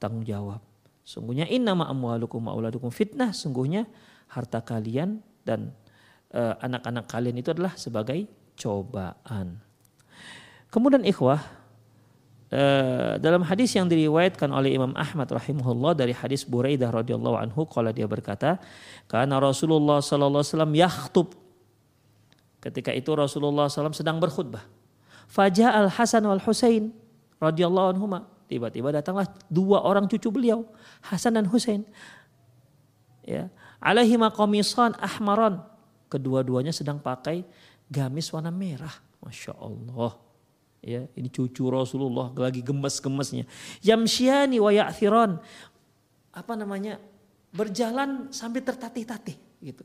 tanggung 0.00 0.24
jawab. 0.24 0.64
Sungguhnya 1.04 1.46
inna 1.46 1.76
amwalukum 1.76 2.50
auladukum 2.50 2.90
fitnah. 2.90 3.30
Sungguhnya 3.30 3.86
harta 4.30 4.62
kalian 4.62 5.18
dan 5.42 5.74
eh, 6.30 6.54
anak-anak 6.62 7.04
uh, 7.06 7.10
kalian 7.10 7.36
itu 7.42 7.50
adalah 7.50 7.74
sebagai 7.74 8.30
cobaan. 8.54 9.58
Kemudian 10.70 11.02
ikhwah 11.02 11.42
uh, 12.54 13.18
dalam 13.18 13.42
hadis 13.42 13.74
yang 13.74 13.90
diriwayatkan 13.90 14.46
oleh 14.54 14.78
Imam 14.78 14.94
Ahmad 14.94 15.26
rahimahullah 15.26 15.98
dari 15.98 16.14
hadis 16.14 16.46
Buraidah 16.46 16.94
radhiyallahu 16.94 17.36
anhu 17.42 17.66
kalau 17.66 17.90
dia 17.90 18.06
berkata 18.06 18.62
karena 19.10 19.42
Rasulullah 19.42 19.98
sallallahu 19.98 20.46
alaihi 20.46 20.54
wasallam 20.54 20.74
ketika 22.60 22.92
itu 22.92 23.10
Rasulullah 23.16 23.66
SAW 23.66 23.96
sedang 23.96 24.20
berkhutbah. 24.20 24.62
Fajah 25.26 25.72
al 25.72 25.88
Hasan 25.88 26.28
wal 26.28 26.42
Husain 26.44 26.92
radhiyallahu 27.40 27.96
anhuma 27.96 28.28
tiba-tiba 28.46 28.92
datanglah 28.92 29.26
dua 29.48 29.80
orang 29.80 30.04
cucu 30.06 30.28
beliau 30.28 30.68
Hasan 31.00 31.40
dan 31.40 31.48
Husain. 31.48 31.82
Ya, 33.24 33.48
alaihi 33.80 34.20
maqamisan 34.20 34.94
ahmaran. 35.00 35.64
Kedua-duanya 36.12 36.70
sedang 36.70 37.00
pakai 37.00 37.42
gamis 37.88 38.30
warna 38.30 38.52
merah. 38.52 38.92
Masya 39.20 39.56
Allah. 39.56 40.16
Ya, 40.80 41.04
ini 41.12 41.28
cucu 41.28 41.68
Rasulullah 41.68 42.32
lagi 42.32 42.64
gemes-gemesnya. 42.64 43.44
Yamsyiani 43.84 44.56
wa 44.56 44.72
ya'thiran. 44.72 45.36
Apa 46.32 46.56
namanya? 46.56 46.96
Berjalan 47.52 48.30
sambil 48.32 48.64
tertatih-tatih 48.64 49.36
gitu. 49.60 49.84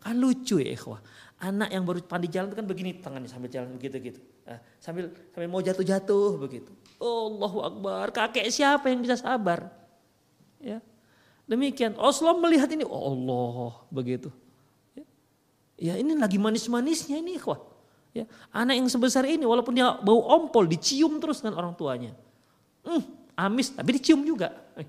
Kan 0.00 0.16
lucu 0.16 0.62
ya 0.62 0.72
ikhwah. 0.72 1.02
Anak 1.36 1.68
yang 1.68 1.84
baru 1.84 2.00
pandai 2.00 2.32
jalan 2.32 2.48
itu 2.48 2.56
kan 2.56 2.64
begini 2.64 2.90
tangannya 3.02 3.28
sambil 3.28 3.52
jalan 3.52 3.76
begitu 3.76 4.14
gitu. 4.14 4.20
Nah, 4.48 4.62
sambil 4.80 5.12
sambil 5.34 5.48
mau 5.52 5.60
jatuh-jatuh 5.60 6.40
begitu. 6.40 6.72
Allahu 6.96 7.58
Akbar. 7.60 8.14
Kakek 8.14 8.48
siapa 8.48 8.88
yang 8.88 9.04
bisa 9.04 9.20
sabar? 9.20 9.68
Ya. 10.56 10.80
Demikian. 11.46 11.94
Rasulullah 11.94 12.42
melihat 12.42 12.66
ini, 12.74 12.82
oh 12.82 13.14
Allah 13.14 13.86
begitu. 13.88 14.34
Ya, 14.98 15.04
ya 15.78 15.94
ini 16.02 16.18
lagi 16.18 16.36
manis-manisnya 16.42 17.22
ini 17.22 17.38
ikhwah. 17.38 17.62
Ya, 18.10 18.24
anak 18.50 18.80
yang 18.80 18.88
sebesar 18.90 19.28
ini 19.28 19.44
walaupun 19.46 19.76
dia 19.76 19.94
bau 20.00 20.24
ompol 20.26 20.66
dicium 20.66 21.22
terus 21.22 21.44
dengan 21.44 21.62
orang 21.62 21.76
tuanya. 21.76 22.16
Hmm, 22.82 23.04
amis 23.38 23.70
tapi 23.72 23.96
dicium 23.96 24.22
juga. 24.26 24.52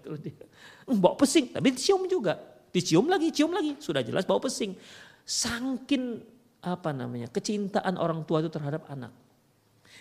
Hmm, 0.87 1.03
bau 1.03 1.19
pesing 1.19 1.51
tapi 1.51 1.75
dicium 1.75 2.07
juga. 2.07 2.39
Dicium 2.71 3.11
lagi, 3.11 3.27
cium 3.35 3.51
lagi. 3.51 3.75
Sudah 3.83 3.99
jelas 3.99 4.23
bau 4.23 4.39
pesing. 4.39 4.71
Sangkin 5.27 6.23
apa 6.63 6.95
namanya 6.95 7.27
kecintaan 7.27 7.99
orang 7.99 8.23
tua 8.23 8.39
itu 8.39 8.47
terhadap 8.47 8.87
anak. 8.87 9.11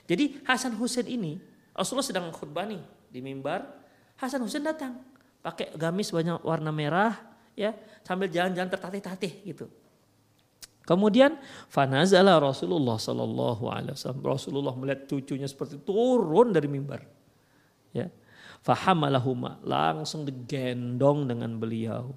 Jadi 0.06 0.38
Hasan 0.46 0.78
Husain 0.78 1.10
ini 1.10 1.42
Rasulullah 1.74 2.06
sedang 2.06 2.30
khutbah 2.30 2.70
nih 2.70 2.78
di 3.10 3.18
mimbar. 3.18 3.66
Hasan 4.14 4.46
Husain 4.46 4.62
datang 4.62 4.94
pakai 5.46 5.70
gamis 5.78 6.10
banyak 6.10 6.42
warna 6.42 6.74
merah 6.74 7.14
ya 7.54 7.70
sambil 8.02 8.26
jalan-jalan 8.26 8.66
tertatih-tatih 8.66 9.32
gitu. 9.46 9.70
Kemudian 10.82 11.38
fanazala 11.70 12.38
Rasulullah 12.38 12.98
sallallahu 12.98 13.70
alaihi 13.70 13.94
wasallam. 13.94 14.22
Rasulullah 14.22 14.74
melihat 14.74 15.06
cucunya 15.06 15.46
seperti 15.46 15.82
turun 15.82 16.50
dari 16.50 16.66
mimbar. 16.66 17.06
Ya. 17.94 18.10
Fahamalahuma 18.62 19.62
langsung 19.62 20.26
digendong 20.26 21.30
dengan 21.30 21.54
beliau. 21.58 22.14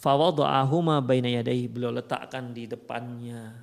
Fawada'ahuma 0.00 1.00
baina 1.04 1.28
yadayhi 1.28 1.68
beliau 1.68 1.92
letakkan 1.92 2.52
di 2.56 2.64
depannya. 2.68 3.56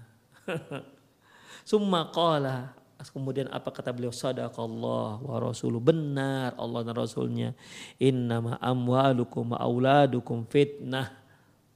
Summa 1.70 2.10
qala 2.14 2.77
Kemudian 2.98 3.46
apa 3.54 3.70
kata 3.70 3.94
beliau? 3.94 4.10
Sadaqallah 4.10 5.22
wa 5.22 5.38
rasuluh. 5.38 5.78
Benar 5.78 6.58
Allah 6.58 6.82
dan 6.82 6.98
Rasulnya. 6.98 7.54
Innama 8.02 8.58
amwalukum 8.58 9.54
wa 9.54 9.62
auladukum 9.62 10.50
fitnah. 10.50 11.14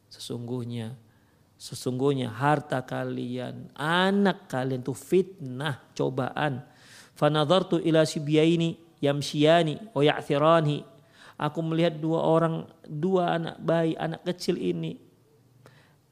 Sesungguhnya. 0.10 0.98
Sesungguhnya 1.62 2.26
harta 2.34 2.82
kalian, 2.82 3.70
anak 3.78 4.50
kalian 4.50 4.82
itu 4.82 4.98
fitnah, 4.98 5.78
cobaan. 5.94 6.66
Fanadhartu 7.14 7.78
ila 7.86 8.02
sibyaini 8.02 8.82
yamsiyani 8.98 9.94
wa 9.94 10.02
ya'thirani. 10.02 10.82
Aku 11.38 11.62
melihat 11.62 12.02
dua 12.02 12.18
orang, 12.26 12.66
dua 12.90 13.38
anak 13.38 13.62
bayi, 13.62 13.94
anak 13.94 14.26
kecil 14.26 14.58
ini. 14.58 14.98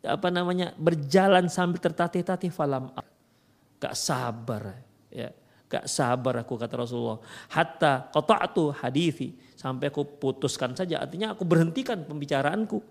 Apa 0.05 0.29
namanya, 0.29 0.69
berjalan 0.77 1.49
sambil 1.49 1.81
tertatih-tatih 1.81 2.53
falam. 2.53 2.93
Gak 3.81 3.97
sabar 3.97 4.88
gak 5.69 5.85
sabar 5.85 6.41
aku 6.41 6.57
kata 6.57 6.81
Rasulullah. 6.81 7.21
Hatta 7.53 8.09
qata'tu 8.09 8.73
hadithi 8.73 9.37
sampai 9.53 9.93
aku 9.93 10.03
putuskan 10.17 10.73
saja 10.73 10.99
artinya 10.99 11.37
aku 11.37 11.45
berhentikan 11.45 12.01
pembicaraanku. 12.03 12.81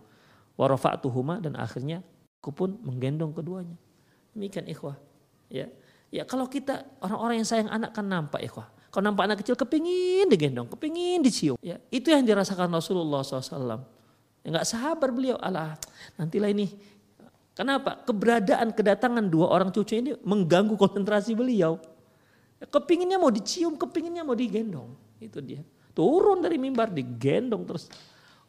Warafa'tuhuma 0.54 1.42
dan 1.42 1.58
akhirnya 1.58 2.02
aku 2.38 2.50
pun 2.54 2.70
menggendong 2.82 3.34
keduanya. 3.34 3.74
Demikian 4.32 4.70
ikhwah. 4.70 4.94
Ya. 5.50 5.66
Ya 6.08 6.24
kalau 6.24 6.48
kita 6.48 6.88
orang-orang 7.04 7.44
yang 7.44 7.48
sayang 7.48 7.68
anak 7.68 7.92
kan 7.92 8.06
nampak 8.06 8.40
ikhwah. 8.40 8.70
Kalau 8.88 9.04
nampak 9.04 9.28
anak 9.28 9.44
kecil 9.44 9.52
kepingin 9.52 10.32
digendong, 10.32 10.64
kepingin 10.72 11.20
dicium. 11.20 11.60
Ya, 11.60 11.76
itu 11.92 12.08
yang 12.08 12.24
dirasakan 12.24 12.72
Rasulullah 12.72 13.20
SAW. 13.20 13.84
Ya, 14.40 14.48
gak 14.48 14.64
sabar 14.64 15.12
beliau. 15.12 15.36
Allah 15.36 15.76
nantilah 16.16 16.48
ini 16.48 16.72
Kenapa? 17.58 17.98
Keberadaan 18.06 18.70
kedatangan 18.70 19.26
dua 19.26 19.50
orang 19.50 19.74
cucu 19.74 19.98
ini 19.98 20.14
mengganggu 20.22 20.78
konsentrasi 20.78 21.34
beliau. 21.34 21.82
Kepinginnya 22.58 23.22
mau 23.22 23.30
dicium, 23.30 23.78
kepinginnya 23.78 24.26
mau 24.26 24.34
digendong. 24.34 24.90
Itu 25.22 25.38
dia. 25.38 25.62
Turun 25.94 26.42
dari 26.42 26.58
mimbar 26.58 26.90
digendong 26.90 27.62
terus 27.62 27.86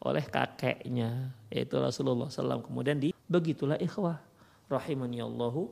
oleh 0.01 0.23
kakeknya 0.25 1.29
yaitu 1.53 1.77
Rasulullah 1.77 2.29
SAW. 2.29 2.65
Kemudian 2.65 2.97
di 2.97 3.13
begitulah 3.29 3.77
ikhwah 3.77 4.17
rahimani 4.65 5.21
Allahu 5.21 5.69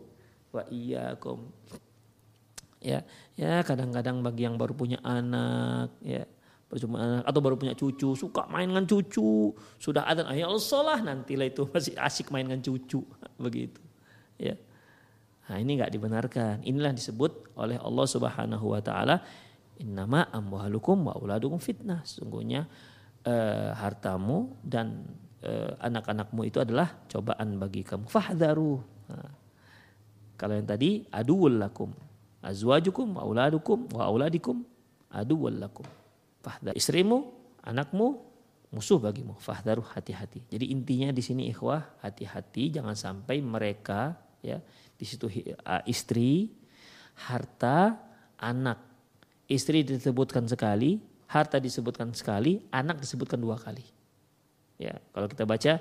wa 0.53 0.63
iyyakum. 0.69 1.49
Ya, 2.77 3.01
ya 3.33 3.65
kadang-kadang 3.65 4.21
bagi 4.21 4.45
yang 4.45 4.53
baru 4.53 4.77
punya 4.77 5.01
anak 5.01 5.97
ya 6.05 6.29
percuma 6.67 6.99
anak 6.99 7.23
atau 7.23 7.39
baru 7.39 7.55
punya 7.55 7.73
cucu 7.73 8.11
suka 8.13 8.43
main 8.51 8.67
dengan 8.67 8.83
cucu 8.83 9.55
sudah 9.79 10.03
ada 10.03 10.27
ya 10.35 10.51
Allah 10.51 10.99
lah 10.99 10.99
itu 11.23 11.63
masih 11.71 11.95
asik 11.95 12.27
main 12.27 12.43
dengan 12.43 12.59
cucu 12.59 13.07
begitu 13.43 13.79
ya 14.35 14.59
Nah 15.47 15.57
ini 15.59 15.79
nggak 15.79 15.91
dibenarkan. 15.91 16.55
Inilah 16.67 16.91
disebut 16.91 17.55
oleh 17.55 17.79
Allah 17.79 18.05
Subhanahu 18.05 18.65
Wa 18.75 18.81
Taala 18.83 19.15
Innama 19.77 20.25
amwalukum 20.33 21.05
wa 21.05 21.13
uladukum 21.21 21.61
fitnah. 21.61 22.01
Sungguhnya 22.01 22.65
eh, 23.21 23.69
hartamu 23.77 24.57
dan 24.65 25.05
eh, 25.45 25.69
anak-anakmu 25.77 26.41
itu 26.49 26.57
adalah 26.57 27.05
cobaan 27.05 27.61
bagi 27.61 27.85
kamu. 27.85 28.09
Fahdharu. 28.09 28.81
Nah, 29.13 29.31
kalau 30.33 30.57
yang 30.57 30.65
tadi 30.65 31.05
aduwul 31.13 31.61
lakum. 31.61 31.93
Azwajukum 32.41 33.17
wa 33.17 33.21
auladukum 33.25 33.85
wa 33.93 34.09
auladikum 34.09 34.65
aduwul 35.13 35.61
lakum. 35.61 35.85
Fahdhar. 36.41 36.73
Istrimu, 36.73 37.29
anakmu 37.61 38.17
musuh 38.73 38.97
bagimu. 38.97 39.37
Fahdharu 39.37 39.85
hati-hati. 39.85 40.41
Jadi 40.49 40.73
intinya 40.73 41.13
di 41.13 41.21
sini 41.21 41.53
ikhwah 41.53 42.01
hati-hati 42.01 42.73
jangan 42.73 42.97
sampai 42.97 43.45
mereka 43.45 44.17
ya 44.41 44.61
di 44.97 45.05
situ 45.05 45.29
istri, 45.85 46.49
harta, 47.29 47.97
anak. 48.41 48.81
Istri 49.47 49.85
disebutkan 49.85 50.49
sekali, 50.49 50.99
harta 51.29 51.61
disebutkan 51.61 52.11
sekali, 52.11 52.59
anak 52.73 52.99
disebutkan 52.99 53.39
dua 53.39 53.55
kali. 53.55 53.85
Ya, 54.81 54.97
kalau 55.13 55.29
kita 55.29 55.45
baca 55.45 55.73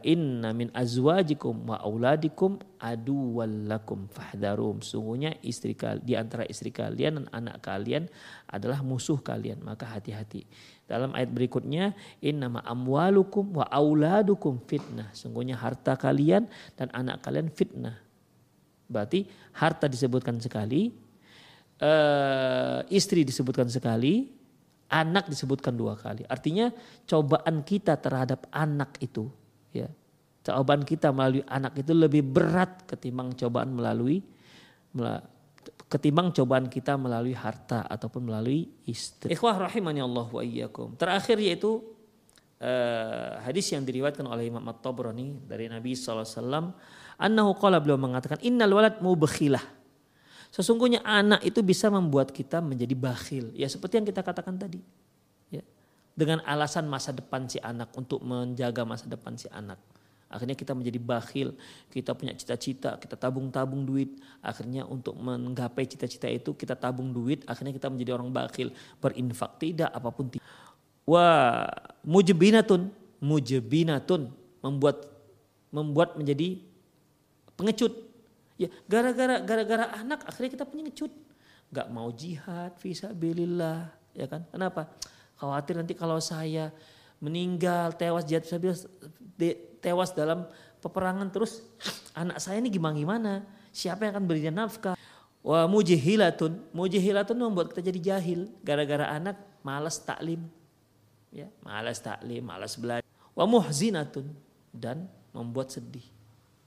inna 0.00 0.56
min 0.56 0.72
azwajikum 0.72 1.68
wa 1.68 1.76
auladikum 1.84 2.56
aduwallakum 2.80 4.08
fahdharum. 4.08 4.80
Sungguhnya 4.80 5.36
istri 5.44 5.76
kalian 5.76 6.00
di 6.00 6.16
antara 6.16 6.48
istri 6.48 6.72
kalian 6.72 7.20
dan 7.20 7.26
anak 7.28 7.60
kalian 7.60 8.08
adalah 8.48 8.80
musuh 8.80 9.20
kalian, 9.20 9.60
maka 9.60 9.84
hati-hati. 9.84 10.48
Dalam 10.88 11.12
ayat 11.12 11.30
berikutnya, 11.30 11.92
innama 12.24 12.64
amwalukum 12.64 13.60
wa 13.60 13.68
auladukum 13.68 14.64
fitnah. 14.64 15.12
Sungguhnya 15.12 15.60
harta 15.60 15.94
kalian 15.94 16.48
dan 16.74 16.88
anak 16.96 17.20
kalian 17.20 17.52
fitnah. 17.52 18.00
Berarti 18.90 19.28
harta 19.54 19.86
disebutkan 19.86 20.42
sekali, 20.42 20.90
uh, 21.78 22.82
istri 22.90 23.22
disebutkan 23.22 23.70
sekali, 23.70 24.34
anak 24.90 25.30
disebutkan 25.30 25.78
dua 25.78 25.94
kali. 25.94 26.26
Artinya 26.26 26.74
cobaan 27.06 27.62
kita 27.62 27.94
terhadap 28.02 28.50
anak 28.50 28.98
itu, 28.98 29.30
ya, 29.70 29.88
cobaan 30.44 30.82
kita 30.82 31.12
melalui 31.14 31.42
anak 31.46 31.78
itu 31.78 31.92
lebih 31.94 32.22
berat 32.24 32.84
ketimbang 32.88 33.34
cobaan 33.36 33.70
melalui 33.74 34.22
ketimbang 35.90 36.30
cobaan 36.30 36.70
kita 36.70 36.94
melalui 36.94 37.34
harta 37.34 37.82
ataupun 37.86 38.30
melalui 38.30 38.70
istri. 38.86 39.34
Ikhwah 39.34 39.58
rahimani 39.70 39.98
Allah 39.98 40.26
wa 40.30 40.42
iyyakum. 40.42 40.94
Terakhir 40.94 41.38
yaitu 41.42 41.82
uh, 42.62 43.42
hadis 43.42 43.66
yang 43.74 43.82
diriwayatkan 43.82 44.22
oleh 44.22 44.46
Imam 44.46 44.62
At-Tabrani 44.70 45.50
dari 45.50 45.66
Nabi 45.66 45.98
SAW. 45.98 46.74
Annahu 47.20 47.50
qala 47.58 47.82
beliau 47.82 47.98
mengatakan 47.98 48.38
innal 48.46 48.70
walad 48.70 49.02
mubkhilah. 49.02 49.62
Sesungguhnya 50.50 51.02
anak 51.06 51.46
itu 51.46 51.62
bisa 51.62 51.86
membuat 51.90 52.34
kita 52.34 52.58
menjadi 52.58 52.94
bakhil. 52.94 53.54
Ya 53.54 53.70
seperti 53.70 54.02
yang 54.02 54.06
kita 54.06 54.22
katakan 54.22 54.58
tadi. 54.58 54.82
Dengan 56.14 56.44
alasan 56.44 56.90
masa 56.90 57.14
depan 57.14 57.48
si 57.48 57.56
anak 57.62 57.94
untuk 57.96 58.20
menjaga 58.20 58.84
masa 58.84 59.08
depan 59.08 59.38
si 59.38 59.48
anak. 59.48 59.78
Akhirnya 60.30 60.54
kita 60.54 60.78
menjadi 60.78 61.02
bakhil, 61.02 61.58
kita 61.90 62.14
punya 62.14 62.30
cita-cita, 62.38 62.94
kita 63.02 63.18
tabung-tabung 63.18 63.82
duit. 63.82 64.14
Akhirnya 64.38 64.86
untuk 64.86 65.18
menggapai 65.18 65.90
cita-cita 65.90 66.30
itu 66.30 66.54
kita 66.54 66.78
tabung 66.78 67.10
duit, 67.10 67.42
akhirnya 67.50 67.74
kita 67.74 67.90
menjadi 67.90 68.14
orang 68.14 68.30
bakhil. 68.30 68.70
Berinfak 69.02 69.58
tidak, 69.58 69.90
apa 69.90 70.08
pun 70.14 70.30
tidak. 70.30 70.46
Wah, 71.02 71.66
mujibinatun, 72.06 72.94
mujibinatun 73.18 74.30
membuat 74.62 75.10
membuat 75.74 76.14
menjadi 76.14 76.62
pengecut. 77.58 77.90
Ya, 78.54 78.70
gara-gara 78.86 79.42
gara-gara 79.42 79.98
anak 79.98 80.30
akhirnya 80.30 80.54
kita 80.54 80.66
pengecut. 80.68 81.10
Gak 81.74 81.90
mau 81.90 82.06
jihad 82.14 82.78
visabilillah, 82.78 83.90
ya 84.14 84.30
kan? 84.30 84.46
Kenapa? 84.54 84.94
Khawatir 85.40 85.80
nanti 85.80 85.96
kalau 85.96 86.20
saya 86.20 86.68
meninggal, 87.16 87.96
tewas 87.96 88.28
jihad 88.28 88.44
visabilillah 88.44 88.84
tewas 89.80 90.12
dalam 90.12 90.44
peperangan 90.84 91.32
terus 91.32 91.64
anak 92.20 92.36
saya 92.36 92.60
ini 92.60 92.68
gimana 92.68 92.96
gimana 92.96 93.32
siapa 93.72 94.04
yang 94.04 94.20
akan 94.20 94.24
beri 94.28 94.40
dia 94.44 94.52
nafkah? 94.52 94.94
Wa 95.40 95.64
mujihilatun 95.64 96.76
mujihilatun 96.76 97.36
membuat 97.40 97.72
kita 97.72 97.80
jadi 97.88 98.00
jahil. 98.14 98.52
Gara-gara 98.60 99.08
anak 99.08 99.40
malas 99.64 99.96
taklim. 100.04 100.44
Ya 101.32 101.48
malas 101.64 102.04
taklim 102.04 102.44
malas 102.44 102.76
belajar. 102.76 103.06
Wa 103.32 103.48
muhzinatun 103.48 104.28
dan 104.76 105.08
membuat 105.32 105.72
sedih. 105.72 106.04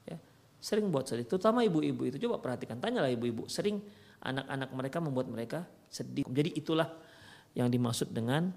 Ya 0.10 0.18
sering 0.58 0.90
buat 0.90 1.06
sedih. 1.06 1.30
Terutama 1.30 1.62
ibu-ibu 1.62 2.10
itu. 2.10 2.18
Coba 2.26 2.42
perhatikan 2.42 2.82
tanyalah 2.82 3.14
ibu-ibu. 3.14 3.46
Sering 3.46 3.78
anak-anak 4.26 4.70
mereka 4.74 4.98
membuat 4.98 5.28
mereka 5.30 5.60
sedih. 5.94 6.26
Jadi 6.26 6.58
itulah 6.58 6.90
yang 7.54 7.70
dimaksud 7.70 8.14
dengan 8.14 8.54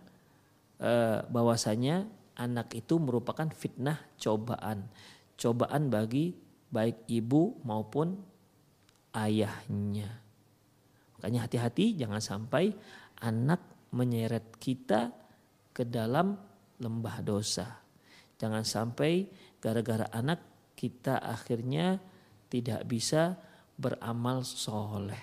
uh, 0.81 1.25
bahwasanya 1.29 2.09
anak 2.37 2.77
itu 2.77 3.01
merupakan 3.01 3.49
fitnah 3.49 4.01
cobaan. 4.21 4.89
Cobaan 5.37 5.89
bagi 5.93 6.37
baik 6.73 7.09
ibu 7.09 7.61
maupun 7.65 8.17
ayahnya. 9.17 10.21
Makanya 11.17 11.49
hati-hati 11.49 11.97
jangan 11.97 12.21
sampai 12.21 12.73
anak 13.25 13.61
menyeret 13.93 14.61
kita 14.61 15.13
ke 15.73 15.85
dalam 15.89 16.37
lembah 16.77 17.25
dosa. 17.25 17.81
Jangan 18.37 18.65
sampai 18.65 19.25
gara-gara 19.61 20.05
anak 20.13 20.45
kita 20.77 21.17
akhirnya 21.25 21.97
tidak 22.53 22.85
bisa 22.85 23.41
beramal 23.81 24.45
soleh. 24.45 25.21